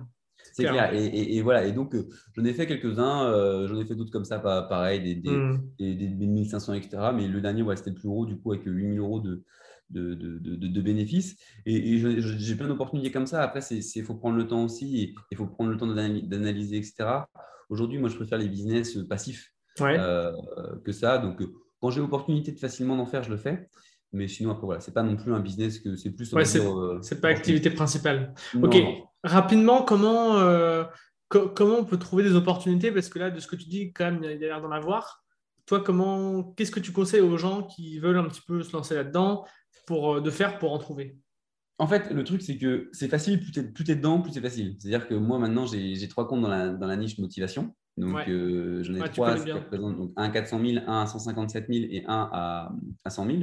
[0.53, 0.93] C'est clair.
[0.93, 1.65] Et, voilà.
[1.65, 3.25] Et donc, euh, j'en ai fait quelques-uns.
[3.25, 5.61] Euh, j'en ai fait d'autres comme ça, pareil, des, des, mmh.
[5.79, 7.09] des, 1500, etc.
[7.13, 9.43] Mais le dernier, ouais, c'était le plus gros, du coup, avec 8000 euros de,
[9.89, 11.35] de, de, de, bénéfices.
[11.65, 13.41] Et, j'ai plein d'opportunités comme ça.
[13.41, 15.15] Après, il faut prendre le temps aussi.
[15.31, 17.25] Il faut prendre le temps d'analyser, etc.
[17.69, 19.51] Aujourd'hui, moi, je préfère les business passifs
[19.81, 20.31] euh,
[20.85, 21.17] que ça.
[21.17, 21.41] Donc,
[21.79, 23.69] quand j'ai l'opportunité de facilement d'en faire, je le fais.
[24.13, 26.31] Mais sinon, après, voilà, c'est pas non plus un business que c'est plus.
[26.33, 28.33] Ouais, c'est pas activité principale.
[28.61, 28.77] ok.
[29.23, 30.83] Rapidement, comment, euh,
[31.29, 32.91] comment on peut trouver des opportunités?
[32.91, 34.71] Parce que là, de ce que tu dis, quand même, il y a l'air d'en
[34.71, 35.23] avoir.
[35.65, 38.95] toi, comment, qu'est-ce que tu conseilles aux gens qui veulent un petit peu se lancer
[38.95, 39.45] là-dedans
[39.87, 41.17] pour de faire pour en trouver?
[41.79, 44.75] En fait, le truc, c'est que c'est facile, plus tu es, dedans, plus c'est facile.
[44.77, 47.73] C'est-à-dire que moi, maintenant, j'ai trois comptes dans la, dans la, niche motivation.
[47.97, 49.35] Donc, j'en ai trois,
[49.71, 52.71] donc un à 400 000, un à 157 000 et un à,
[53.03, 53.37] à 100 000.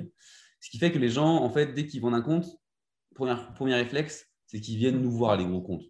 [0.60, 2.46] Ce qui fait que les gens, en fait, dès qu'ils vendent un compte,
[3.14, 5.84] premier, premier réflexe, c'est qu'ils viennent nous voir les gros comptes.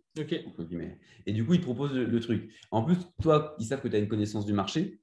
[1.27, 2.53] Et du coup, ils te proposent le, truc.
[2.71, 5.01] En plus, toi, ils savent que tu as une connaissance du marché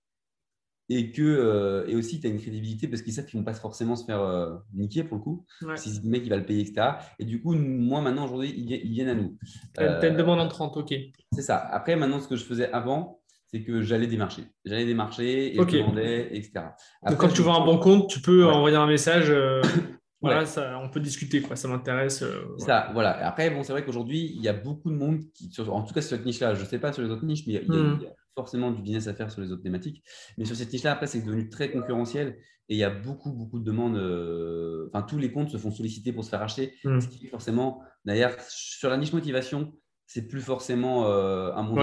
[0.89, 3.51] et que euh, et aussi tu as une crédibilité parce qu'ils savent qu'ils ne vont
[3.51, 5.45] pas forcément se faire euh, niquer pour le coup.
[5.75, 6.91] Si le mec il va le payer, etc.
[7.19, 9.37] Et du coup, moi maintenant aujourd'hui, ils, viennent à nous.
[9.75, 10.93] Tu as une euh, demande en 30, ok.
[11.33, 11.57] C'est ça.
[11.57, 14.43] Après, maintenant, ce que je faisais avant, c'est que j'allais démarcher.
[14.65, 16.65] J'allais démarcher et je demandais, etc.
[17.07, 19.29] Donc, quand tu vois un bon compte, tu peux envoyer un message.
[19.29, 19.61] Euh,
[20.21, 21.55] voilà, ça, on peut discuter, quoi.
[21.55, 22.23] ça m'intéresse.
[22.23, 23.25] Euh, ça, voilà.
[23.25, 26.01] Après, bon, c'est vrai qu'aujourd'hui, il y a beaucoup de monde qui, en tout cas
[26.01, 27.79] sur cette niche-là, je ne sais pas sur les autres niches, mais il y, a,
[27.79, 28.01] hmm.
[28.35, 30.03] forcément du business à faire sur les autres thématiques.
[30.37, 32.37] Mais sur cette niche-là, après, c'est devenu très concurrentiel
[32.69, 33.95] et il y a beaucoup, beaucoup de demandes.
[33.95, 36.73] Euh, enfin, tous les comptes se font solliciter pour se faire acheter.
[36.83, 36.99] Hmm.
[36.99, 39.71] Ce qui forcément, d'ailleurs, sur la niche motivation,
[40.05, 41.79] c'est plus forcément un monde.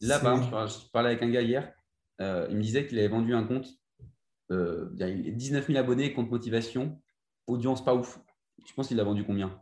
[0.00, 1.72] Là, par exemple, je parlais avec un gars hier,
[2.20, 3.68] euh, il me disait qu'il avait vendu un compte,
[4.50, 7.00] euh, il y a 19 000 abonnés, compte motivation,
[7.46, 8.20] audience pas ouf.
[8.66, 9.60] Je pense qu'il a vendu combien?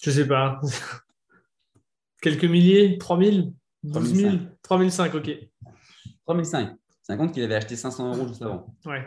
[0.00, 0.60] Je sais pas.
[2.22, 2.98] Quelques milliers?
[2.98, 3.52] 3 000
[3.82, 5.30] 12 000 3 500, ok.
[6.24, 6.76] 3 500.
[7.02, 8.74] C'est un compte qu'il avait acheté 500 euros juste avant.
[8.86, 9.04] Ouais.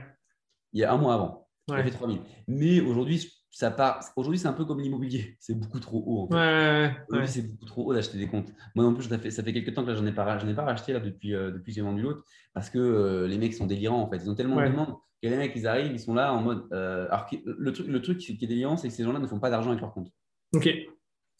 [0.73, 1.49] Il y a un mois avant.
[1.67, 2.19] Il avait 3 000.
[2.47, 4.01] Mais aujourd'hui, ça part.
[4.15, 5.35] Aujourd'hui, c'est un peu comme l'immobilier.
[5.39, 6.23] C'est beaucoup trop haut.
[6.23, 6.95] En fait.
[7.09, 8.53] Aujourd'hui, c'est beaucoup trop haut d'acheter des comptes.
[8.75, 10.63] Moi non plus, ça fait, ça fait quelques temps que je n'ai pas, ai pas
[10.63, 12.23] racheté là, depuis, euh, depuis que j'ai vendu l'autre
[12.53, 14.17] parce que euh, les mecs sont délirants en fait.
[14.17, 16.67] Ils ont tellement de demandes que les mecs, ils arrivent, ils sont là en mode.
[16.71, 19.39] Euh, alors, le truc, le truc qui est délirant, c'est que ces gens-là ne font
[19.39, 20.11] pas d'argent avec leur compte.
[20.53, 20.69] Ok.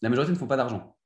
[0.02, 0.96] La majorité ne font pas d'argent.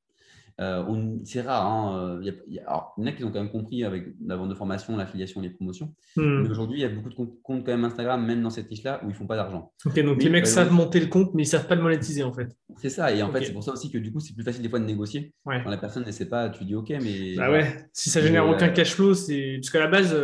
[0.60, 1.66] Euh, c'est rare.
[1.66, 4.48] Hein, euh, il, y a, en a qui ont quand même compris avec la vente
[4.48, 5.94] de formation, l'affiliation, les promotions.
[6.16, 6.42] Hmm.
[6.42, 9.00] Mais aujourd'hui, il y a beaucoup de comptes quand même Instagram, même dans cette niche-là,
[9.04, 9.72] où ils font pas d'argent.
[9.84, 12.32] Ok, donc les mecs savent monter le compte, mais ils savent pas le monétiser en
[12.32, 12.48] fait.
[12.76, 13.12] C'est ça.
[13.12, 14.78] Et en fait, c'est pour ça aussi que du coup, c'est plus facile des fois
[14.78, 15.34] de négocier.
[15.44, 17.34] Quand la personne ne sait pas, tu dis OK, mais.
[17.36, 17.88] Bah ouais.
[17.92, 20.16] Si ça génère aucun euh, cash flow, c'est parce qu'à la base,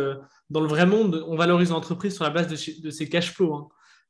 [0.49, 3.53] dans le vrai monde, on valorise l'entreprise sur la base de, de ses cash flows.
[3.53, 3.67] Hein.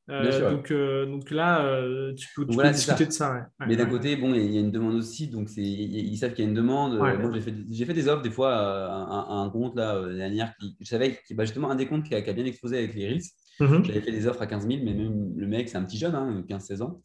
[0.10, 3.48] Euh, donc, euh, donc là, euh, tu peux, discuter de ça.
[3.68, 6.48] Mais d'un côté, bon, il y a une demande aussi, donc ils savent qu'il y
[6.48, 6.98] a une demande.
[6.98, 10.86] moi, j'ai fait, fait, des offres des fois à, un compte là, dernière qui, je
[10.86, 13.22] savais que bah, justement un des comptes qui a, bien explosé avec les Reels.
[13.60, 13.84] Mhm.
[13.84, 16.16] J'avais fait des offres à 15 000, mais même le mec, c'est un petit jeune,
[16.16, 17.02] hein, 15-16 ans.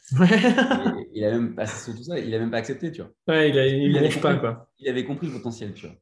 [1.13, 3.11] il a même, ça, il a même pas accepté, tu vois.
[3.27, 4.69] Ouais, il, a, il, avait compris, pas, quoi.
[4.79, 5.97] il avait compris le potentiel, tu vois.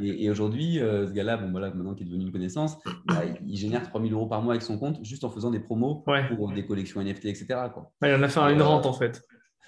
[0.00, 3.56] Et, aujourd'hui, euh, ce gars-là, bon, voilà, maintenant qu'il est devenu une connaissance, bah, il
[3.56, 6.66] génère 3000 euros par mois avec son compte juste en faisant des promos pour des
[6.66, 7.46] collections NFT, etc.
[7.72, 7.92] Quoi.
[8.02, 9.22] il en a fait une euh, rente en fait.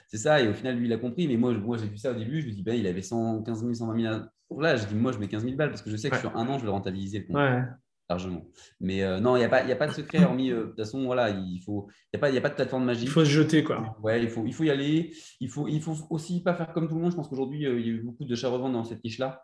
[0.09, 1.27] C'est ça, et au final, lui, il a compris.
[1.29, 3.61] Mais moi, moi j'ai vu ça au début, je lui dis, ben, il avait 115
[3.61, 4.15] 000, 120 000.
[4.61, 6.37] Là, je dis, moi, je mets 15 000 balles parce que je sais que sur
[6.37, 7.69] un an, je vais rentabiliser le compte.
[8.11, 8.45] Largement.
[8.81, 11.05] Mais euh, non, il n'y a, pas, a pas de secret, hormis, de toute façon,
[11.07, 13.07] voilà, il faut, n'y a, pas, a pas de plateforme magique.
[13.07, 13.97] Il faut se jeter, quoi.
[14.03, 15.15] Ouais, il faut, il faut y aller.
[15.41, 17.13] Il faut, il faut aussi pas faire comme tout le monde.
[17.13, 19.41] Je pense qu'aujourd'hui, il y a eu beaucoup de chats revendre dans cette niche-là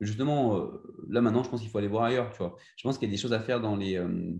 [0.00, 2.30] justement, euh, là maintenant, je pense qu'il faut aller voir ailleurs.
[2.32, 2.56] Tu vois.
[2.76, 3.96] Je pense qu'il y a des choses à faire dans les.
[3.96, 4.32] Euh,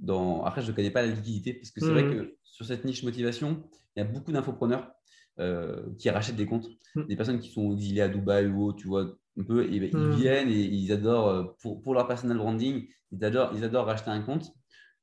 [0.00, 0.44] dans...
[0.44, 2.14] Après, je ne connais pas la liquidité, parce que c'est vrai mmh.
[2.14, 3.62] que sur cette niche motivation,
[3.96, 4.90] il y a beaucoup d'infopreneurs
[5.38, 6.68] euh, qui rachètent des comptes.
[6.94, 7.06] Mmh.
[7.06, 9.90] Des personnes qui sont exilées à Dubaï ou autre, tu vois, un peu, et, ben,
[9.92, 10.14] ils mmh.
[10.14, 14.22] viennent et ils adorent, pour, pour, leur personal branding, ils adorent, ils adorent racheter un
[14.22, 14.52] compte.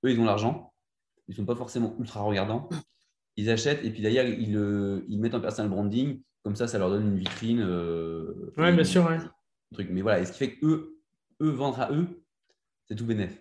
[0.03, 0.73] Eux, ils ont l'argent.
[1.27, 2.69] Ils ne sont pas forcément ultra regardants.
[3.37, 6.21] Ils achètent et puis d'ailleurs, ils, ils mettent en personal branding.
[6.43, 7.63] Comme ça, ça leur donne une vitrine.
[8.57, 9.05] oui, bien sûr.
[9.05, 9.19] Ouais
[9.73, 9.89] truc.
[9.91, 11.01] Mais voilà, et ce qui fait que eux,
[11.41, 12.07] eux vendre à eux,
[12.87, 13.31] c'est tout bénéf.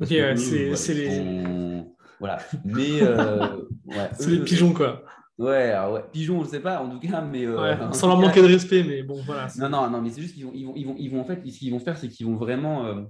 [0.00, 1.84] Ok, c'est les.
[2.18, 2.38] Voilà.
[2.64, 3.02] Mais.
[3.02, 3.46] Euh,
[3.86, 5.04] ouais, c'est les pigeons, quoi.
[5.38, 7.46] Ouais, ouais, pigeons, je sais pas, en tout cas, mais.
[7.46, 9.48] Euh, sans leur manquer de respect, mais bon, voilà.
[9.58, 11.24] Non, non, non, mais c'est juste qu'ils vont, ils vont, ils vont, ils vont, en
[11.24, 12.86] fait, ce qu'ils vont faire, c'est qu'ils vont vraiment.
[12.86, 13.02] Euh,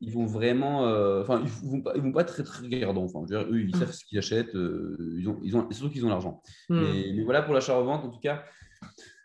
[0.00, 0.82] ils vont vraiment.
[1.20, 3.04] Enfin, ils vont pas, ils vont pas très, très regardants.
[3.04, 4.54] Enfin, eux, ils savent ce qu'ils achètent.
[4.54, 6.42] ils ont, ils ont, surtout qu'ils ont l'argent.
[6.68, 6.80] Hmm.
[6.80, 8.44] Mais, mais, voilà, pour l'achat-revente, en tout cas,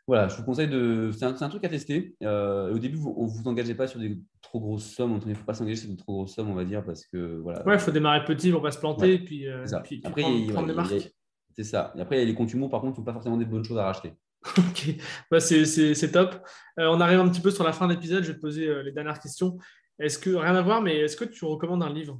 [0.07, 1.11] voilà, je vous conseille de.
[1.11, 2.15] C'est un, truc à tester.
[2.23, 5.19] Euh, au début, vous ne vous engagez pas sur des trop grosses sommes.
[5.25, 7.39] Il ne faut pas s'engager sur des trop grosses sommes, on va dire, parce que
[7.43, 7.61] voilà.
[7.67, 9.19] Ouais, il faut démarrer petit pour ne pas se planter.
[9.19, 11.11] Puis, euh, puis, après, prendre, des marques.
[11.57, 11.93] C'est ça.
[11.97, 13.43] Et après, il y a les comptes par contre, il ne faut pas forcément des
[13.43, 14.13] bonnes choses à racheter.
[14.57, 14.95] ok,
[15.29, 16.35] bah, c'est top.
[16.79, 18.23] Euh, on arrive un petit peu sur la fin de l'épisode.
[18.23, 19.57] Je vais te poser les dernières questions.
[19.99, 22.17] Est-ce que, rien à voir, mais est-ce que tu recommandes un livre?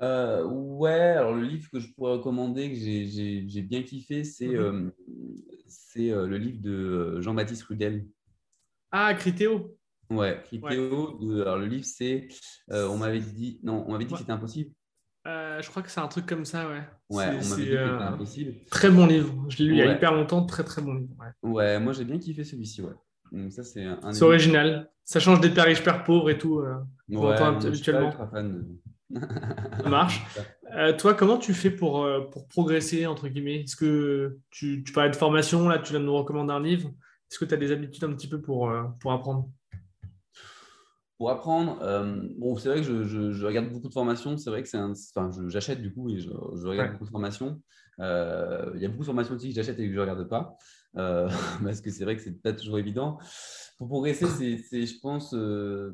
[0.00, 4.90] Ouais, alors le livre que je pourrais recommander, que j'ai bien kiffé, c'est mhm euh,
[5.96, 8.06] le livre de euh, Jean-Baptiste Rudel.
[8.90, 9.76] Ah, Critéo
[10.10, 11.18] Ouais, Critéo.
[11.40, 12.28] alors le livre, c'est.
[12.70, 13.58] Euh, on m'avait dit.
[13.62, 14.70] Non, on m'avait dit que c'était impossible.
[15.24, 16.82] je crois que c'est un truc comme ça, ouais.
[17.10, 18.54] Ouais, on dit impossible.
[18.70, 19.34] Très bon livre.
[19.48, 20.44] Je l'ai lu il y a hyper longtemps.
[20.44, 21.14] Très, très bon livre.
[21.42, 22.94] Ouais, moi j'ai bien kiffé celui-ci, ouais.
[23.32, 24.12] Donc ça, c'est un.
[24.12, 24.90] C'est original.
[25.04, 26.60] Ça change des pères riches, pères pauvres et tout.
[26.60, 26.76] Euh,
[27.08, 28.12] ouais, habituellement.
[28.12, 30.22] ça marche.
[30.74, 33.62] Euh, toi, comment tu fais pour, euh, pour progresser, entre guillemets?
[33.62, 36.88] Est-ce que tu, tu parlais de formation, là, tu viens de nous recommander un livre.
[37.30, 39.48] Est-ce que tu as des habitudes un petit peu pour, pour apprendre?
[41.18, 41.78] Pour apprendre,
[42.36, 44.36] bon, c'est vrai que je, je, regarde beaucoup de formations.
[44.36, 47.60] C'est vrai que c'est un, enfin, j'achète du coup et je, regarde beaucoup de formations.
[47.98, 48.04] Il
[48.80, 50.56] y a beaucoup de formations aussi que j'achète et que je ne regarde pas.
[50.96, 51.28] Euh,
[51.64, 53.18] parce que c'est vrai que c'est pas toujours évident.
[53.78, 55.90] Pour progresser, c'est, je pense, euh,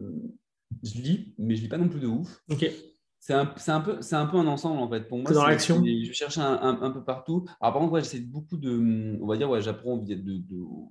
[0.83, 2.43] je lis, mais je lis pas non plus de ouf.
[2.51, 2.71] Ok.
[3.23, 5.07] C'est un, un, peu, c'est un peu un ensemble en fait.
[5.07, 5.85] Pour moi, dans l'action.
[5.85, 7.45] Je cherche un, un, peu partout.
[7.61, 10.43] Alors par contre, ouais, j'essaie beaucoup de, on va dire, ouais, j'apprends de, de,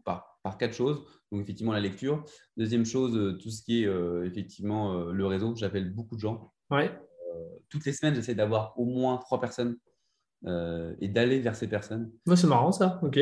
[0.06, 1.04] par, par, quatre choses.
[1.32, 2.24] Donc effectivement la lecture.
[2.56, 3.90] Deuxième chose, euh, tout ce qui est
[4.26, 5.56] effectivement le réseau.
[5.56, 6.54] J'appelle beaucoup de gens.
[6.70, 6.92] Ouais.
[7.70, 9.78] toutes les semaines, j'essaie d'avoir au moins trois personnes
[10.46, 12.12] et d'aller vers ces personnes.
[12.28, 13.00] Ouais, c'est marrant ça.
[13.02, 13.20] Ok.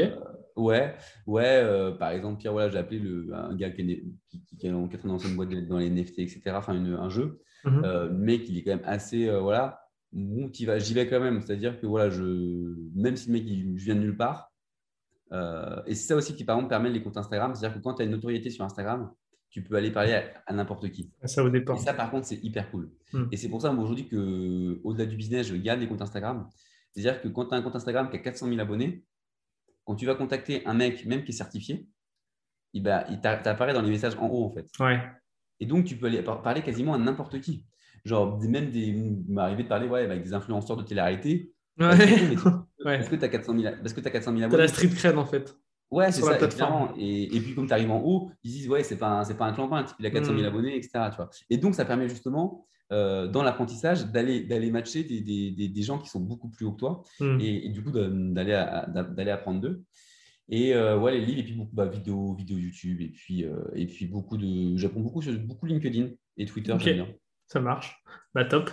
[0.57, 0.95] Ouais,
[1.27, 1.61] ouais.
[1.63, 4.89] Euh, par exemple, Pierre, voilà, j'ai appelé le, un gars qui, est, qui, qui, en
[4.89, 6.41] une boîte dans les NFT, etc.
[6.55, 7.83] Enfin, un jeu, mhm.
[7.83, 9.81] euh, mais qui est quand même assez, euh, voilà,
[10.11, 11.41] bon, j'y vais quand même.
[11.41, 12.23] C'est-à-dire que voilà, je,
[12.95, 14.51] même si le mec il, vient de nulle part,
[15.31, 17.53] et c'est ça aussi qui, par exemple, permet les comptes Instagram.
[17.53, 19.11] C'est-à-dire que quand tu as une notoriété sur Instagram,
[19.49, 21.11] tu peux aller parler à, n'importe qui.
[21.23, 21.75] Ça au départ.
[21.75, 22.91] Et ça, par contre, c'est hyper cool.
[23.13, 23.29] Mhm.
[23.31, 26.47] Et c'est pour ça, aujourd'hui, qu'au-delà du business, je garde les comptes Instagram.
[26.91, 29.03] C'est-à-dire que quand tu as un compte Instagram qui a 400 000 abonnés,
[29.85, 31.87] quand tu vas contacter un mec, même qui est certifié,
[32.73, 34.67] il, bah, il t'apparaît dans les messages en haut, en fait.
[34.79, 34.99] Ouais.
[35.59, 37.65] Et donc, tu peux aller parler quasiment à n'importe qui.
[38.05, 41.51] Genre, même des, il m'est arrivé de parler ouais, avec des influenceurs de télé-réalité.
[41.79, 42.97] Ouais.
[42.97, 44.49] Parce que tu as 400 000, parce que as 400 000 abonnés.
[44.49, 45.57] Tu as la street cred, en fait.
[45.89, 46.37] Ouais, c'est ça,
[46.97, 49.45] Et, et, puis, comme tu arrives en haut, ils disent, ouais, c'est pas, un, pas
[49.45, 50.45] un clampin, il a 400 000 hmm.
[50.45, 50.91] abonnés, etc.
[51.09, 51.29] Tu vois.
[51.49, 56.09] Et donc, ça permet justement euh, dans l'apprentissage d'aller matcher des, des, des, gens qui
[56.09, 57.37] sont beaucoup plus hauts que toi hmm.
[57.41, 58.65] et, du coup d'aller
[59.09, 59.83] d'aller apprendre d'eux
[60.49, 63.57] et euh, ouais les livres et puis beaucoup bah, vidéos vidéo YouTube et puis euh,
[63.73, 66.75] et puis beaucoup de j'apprends beaucoup sur beaucoup LinkedIn et Twitter
[67.47, 68.03] ça marche.
[68.33, 68.69] Bah top.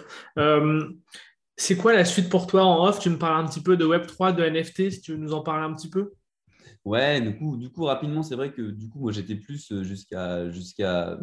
[1.57, 2.99] C'est quoi la suite pour toi en off?
[2.99, 5.33] Tu me parles un petit peu de Web 3 de NFT si tu veux nous
[5.33, 6.13] en parler un petit peu?
[6.85, 9.85] Ouais, du coup, du coup rapidement, c'est vrai que du coup, moi, j'étais plus euh,
[9.85, 11.19] jusqu'à jusqu'à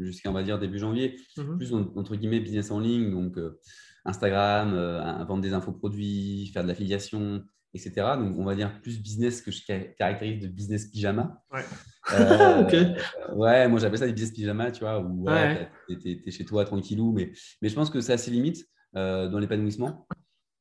[0.00, 3.60] jusqu'à on va dire début janvier, mmh plus entre guillemets business en ligne, donc euh,
[4.04, 7.44] Instagram, euh, vendre des infoproduits, faire de l'affiliation,
[7.74, 7.92] etc.
[8.18, 9.60] Donc, on va dire plus business que je
[9.98, 11.42] caractérise de business pyjama.
[11.52, 11.64] Ouais.
[13.34, 15.68] ouais, moi, j'appelle ça des business pyjama, tu vois, où ouais.
[15.88, 18.64] tu es, chez toi tranquillou, mais, mais je pense que c'est assez limite
[18.94, 20.06] dans l'épanouissement.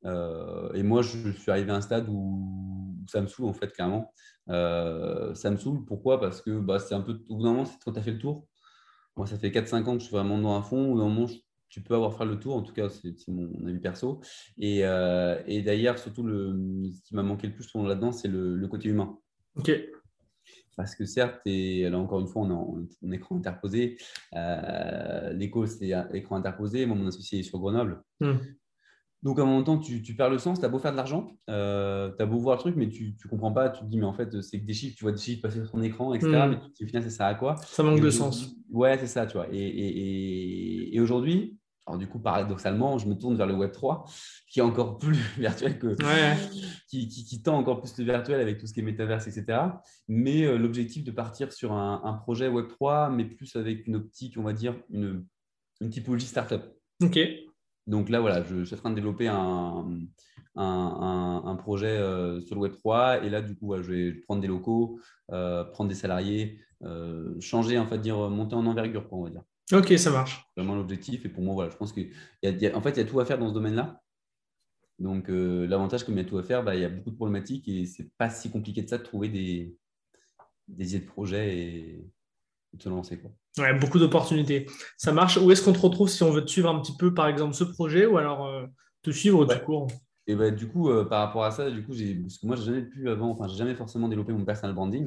[0.05, 3.72] et moi, je, suis arrivé à un stade où, où ça me saoule, en fait,
[3.72, 4.11] clairement.
[4.49, 5.86] Euh, ça me saoule.
[5.86, 6.20] Pourquoi?
[6.20, 8.20] Parce que bah, c'est un peu, au bout d'un moment, quand tu as fait le
[8.20, 8.47] tour,
[9.16, 10.91] moi, ça fait 4-5 ans que je suis vraiment dans un fond.
[10.91, 11.28] Au bout d'un moment,
[11.74, 12.55] tu peux avoir fait le tour.
[12.55, 14.21] En tout cas, c'est mon avis perso.
[14.59, 16.55] Et, euh, et d'ailleurs, surtout, le,
[16.93, 19.17] ce qui m'a manqué le plus là-dedans, c'est le, côté humain.
[19.55, 19.71] Ok.
[20.78, 23.97] Parce que certes, et là encore une fois, on est en, écran interposé.
[24.36, 26.86] Euh, L'écho, c'est écran interposé.
[26.86, 28.03] Moi, mon associé est sur Grenoble.
[28.19, 28.36] Hmm.
[29.24, 30.97] Donc, à un moment donné, tu, tu perds le sens, tu as beau faire de
[30.97, 33.69] l'argent, euh, tu as beau voir le truc, mais tu ne comprends pas.
[33.69, 35.61] Tu te dis, mais en fait, c'est que des chiffres, tu vois des chiffres passer
[35.61, 36.30] sur ton écran, etc.
[36.30, 36.49] Hmm.
[36.51, 37.55] Mais au final, ça sert à quoi?
[37.55, 38.55] Ça manque de sens.
[38.69, 39.47] Ouais, c'est ça, tu vois.
[39.51, 44.05] Et, et, et, aujourd'hui, alors du coup, paradoxalement, je me tourne vers le Web 3,
[44.47, 45.95] qui est encore plus virtuel que.
[46.88, 49.59] Qui, qui, tend encore plus le virtuel avec tout ce qui est métaverse, etc.
[50.07, 53.97] Mais euh, l'objectif de partir sur un, un, projet Web 3, mais plus avec une
[53.97, 55.25] optique, on va dire, une,
[55.81, 56.61] une typologie startup.
[57.01, 57.19] Ok.
[57.86, 59.99] Donc là, voilà, je, suis en train de développer un,
[60.55, 63.25] un, projet euh, sur le Web3.
[63.25, 64.99] Et là, du coup, je vais prendre des locaux,
[65.34, 66.61] euh, prendre des salariés,
[67.41, 69.43] changer, en fait, dire, monter en envergure, quoi, on va dire.
[69.72, 70.45] Ok, ça marche.
[70.57, 71.26] Vraiment l'objectif.
[71.26, 73.38] Et pour moi, voilà, je pense qu'en en fait, il y a tout à faire
[73.38, 74.01] dans ce domaine-là.
[74.99, 77.16] Donc, l'avantage, comme il y a tout à faire, bah, il y a beaucoup de
[77.16, 79.76] problématiques et c'est pas si compliqué de ça de trouver des,
[80.68, 82.05] des idées de projet et,
[82.74, 83.20] de se lancer.
[83.20, 83.32] Quoi.
[83.59, 84.66] Ouais, beaucoup d'opportunités.
[84.97, 85.38] Ça marche.
[85.38, 87.53] Où est-ce qu'on te retrouve si on veut te suivre un petit peu, par exemple,
[87.53, 88.66] ce projet ou alors euh,
[89.03, 89.88] te suivre du coup
[90.26, 92.64] et bah, du coup, euh, par rapport à ça, du coup, parce que moi, j'ai
[92.64, 95.05] jamais pu avant, enfin, j'ai jamais forcément développé mon personal branding.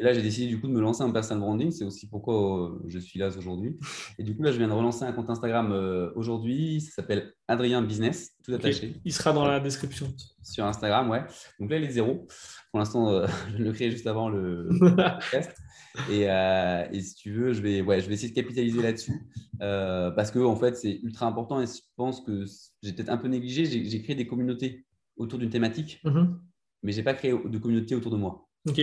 [0.00, 1.70] Et là, j'ai décidé du coup de me lancer un personal branding.
[1.70, 3.78] C'est aussi pourquoi euh, je suis là aujourd'hui.
[4.18, 5.72] Et du coup, là, je viens de relancer un compte Instagram
[6.16, 6.80] aujourd'hui.
[6.80, 8.94] Ça s'appelle Adrien Business, tout attaché.
[9.04, 10.08] Il sera dans la description.
[10.42, 11.22] Sur Instagram, ouais.
[11.60, 12.26] Donc là, il est zéro.
[12.72, 13.26] Pour l'instant,
[13.56, 15.54] je le crée juste avant le podcast.
[16.10, 19.26] Euh, et, si tu veux, je vais, ouais, je vais essayer de capitaliser là-dessus
[19.60, 22.44] euh, parce que en fait, c'est ultra important et je pense que
[22.82, 23.64] j'ai peut-être un peu négligé.
[23.66, 24.86] J'ai créé des communautés
[25.16, 26.34] autour d'une thématique, mm-hmm.
[26.82, 28.48] mais je n'ai pas créé de communauté autour de moi.
[28.68, 28.80] Ok.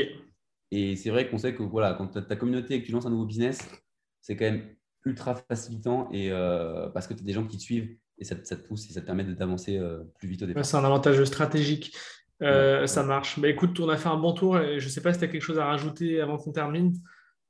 [0.71, 2.91] Et c'est vrai qu'on sait que voilà, quand tu as ta communauté et que tu
[2.91, 3.59] lances un nouveau business,
[4.21, 4.63] c'est quand même
[5.05, 8.35] ultra facilitant et euh, parce que tu as des gens qui te suivent et ça,
[8.35, 9.79] te pousse et ça te permet d'avancer
[10.17, 10.65] plus vite au départ.
[10.65, 11.95] c'est un avantage stratégique.
[12.41, 13.39] Euh, ça marche.
[13.39, 15.25] Bah, écoute, on a fait un bon tour et je ne sais pas si tu
[15.25, 16.93] as quelque chose à rajouter avant qu'on termine.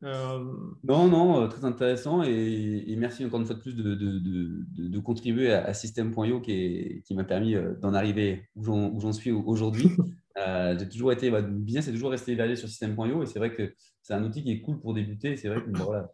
[0.02, 5.52] Non, non, très intéressant et, merci encore une fois de plus de, de, de, contribuer
[5.52, 9.90] à, System.io qui, qui m'a permis d'en arriver où j'en suis aujourd'hui.
[10.38, 13.74] j'ai toujours été, bah, bien, c'est toujours resté évalué sur System.io et c'est vrai que
[14.02, 15.36] c'est un outil qui est cool pour débuter.
[15.36, 16.10] C'est vrai que voilà,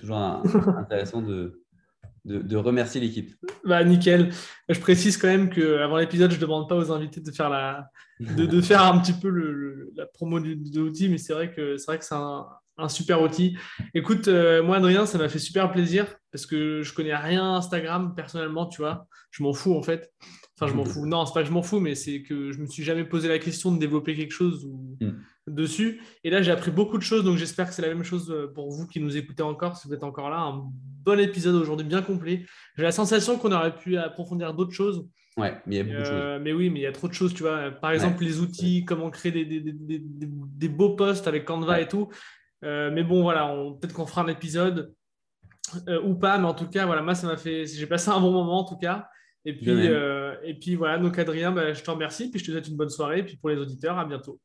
[0.00, 0.16] toujours
[0.78, 1.62] intéressant de,
[2.24, 3.34] de, remercier l'équipe.
[3.64, 4.32] Bah, nickel.
[4.68, 7.88] Je précise quand même qu'avant l'épisode, je ne demande pas aux invités de faire, la,
[8.20, 11.86] de, faire un petit peu le, la promo de l'outil, mais c'est vrai que c'est
[11.86, 12.46] vrai que c'est un,
[12.88, 13.56] super outil.
[13.94, 18.14] Écoute, euh, moi, Adrien, ça m'a fait super plaisir parce que je connais rien Instagram
[18.16, 19.06] personnellement, tu vois.
[19.30, 20.12] Je m'en fous en fait.
[20.58, 21.06] Enfin, je m'en fous.
[21.06, 23.28] Non, c'est pas que je m'en fous, mais c'est que je me suis jamais posé
[23.28, 25.54] la question de développer quelque chose ou, mm.
[25.54, 26.02] dessus.
[26.24, 28.52] Et là, j'ai appris beaucoup de choses, donc j'espère que c'est la même chose euh,
[28.54, 30.38] pour vous qui nous écoutez encore, si vous êtes encore là.
[30.38, 30.62] Un
[31.04, 32.44] bon épisode aujourd'hui, bien complet.
[32.76, 35.08] J'ai la sensation qu'on aurait pu approfondir d'autres choses.
[35.38, 36.14] Ouais, mais il y a beaucoup de choses.
[36.14, 37.70] Euh, mais oui, mais il y a trop de choses, tu vois.
[37.70, 41.88] Par exemple, les outils, comment créer des, des, des, des, beaux posts avec Canva et
[41.88, 42.10] tout.
[42.62, 43.46] Euh, mais bon, voilà,
[43.80, 44.94] peut-être qu'on fera un épisode
[46.04, 47.64] ou pas, mais en tout cas, voilà, moi, ça m'a fait.
[47.64, 49.08] J'ai passé un bon moment en tout cas.
[49.44, 52.50] Et puis, euh, et puis voilà, donc Adrien, bah, je te remercie, puis je te
[52.52, 54.40] souhaite une bonne soirée, et puis pour les auditeurs, à bientôt.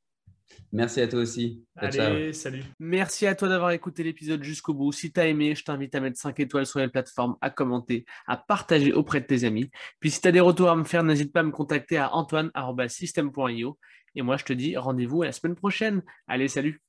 [0.72, 1.64] Merci à toi aussi.
[1.76, 2.64] Allez, salut.
[2.80, 4.92] Merci à toi d'avoir écouté l'épisode jusqu'au bout.
[4.92, 8.06] Si tu as aimé, je t'invite à mettre 5 étoiles sur les plateformes, à commenter,
[8.28, 9.70] à partager auprès de tes amis.
[10.00, 12.14] Puis si tu as des retours à me faire, n'hésite pas à me contacter à
[12.14, 13.78] antoine.system.io.
[14.16, 16.02] Et moi, je te dis rendez-vous à la semaine prochaine.
[16.28, 16.82] Allez, salut.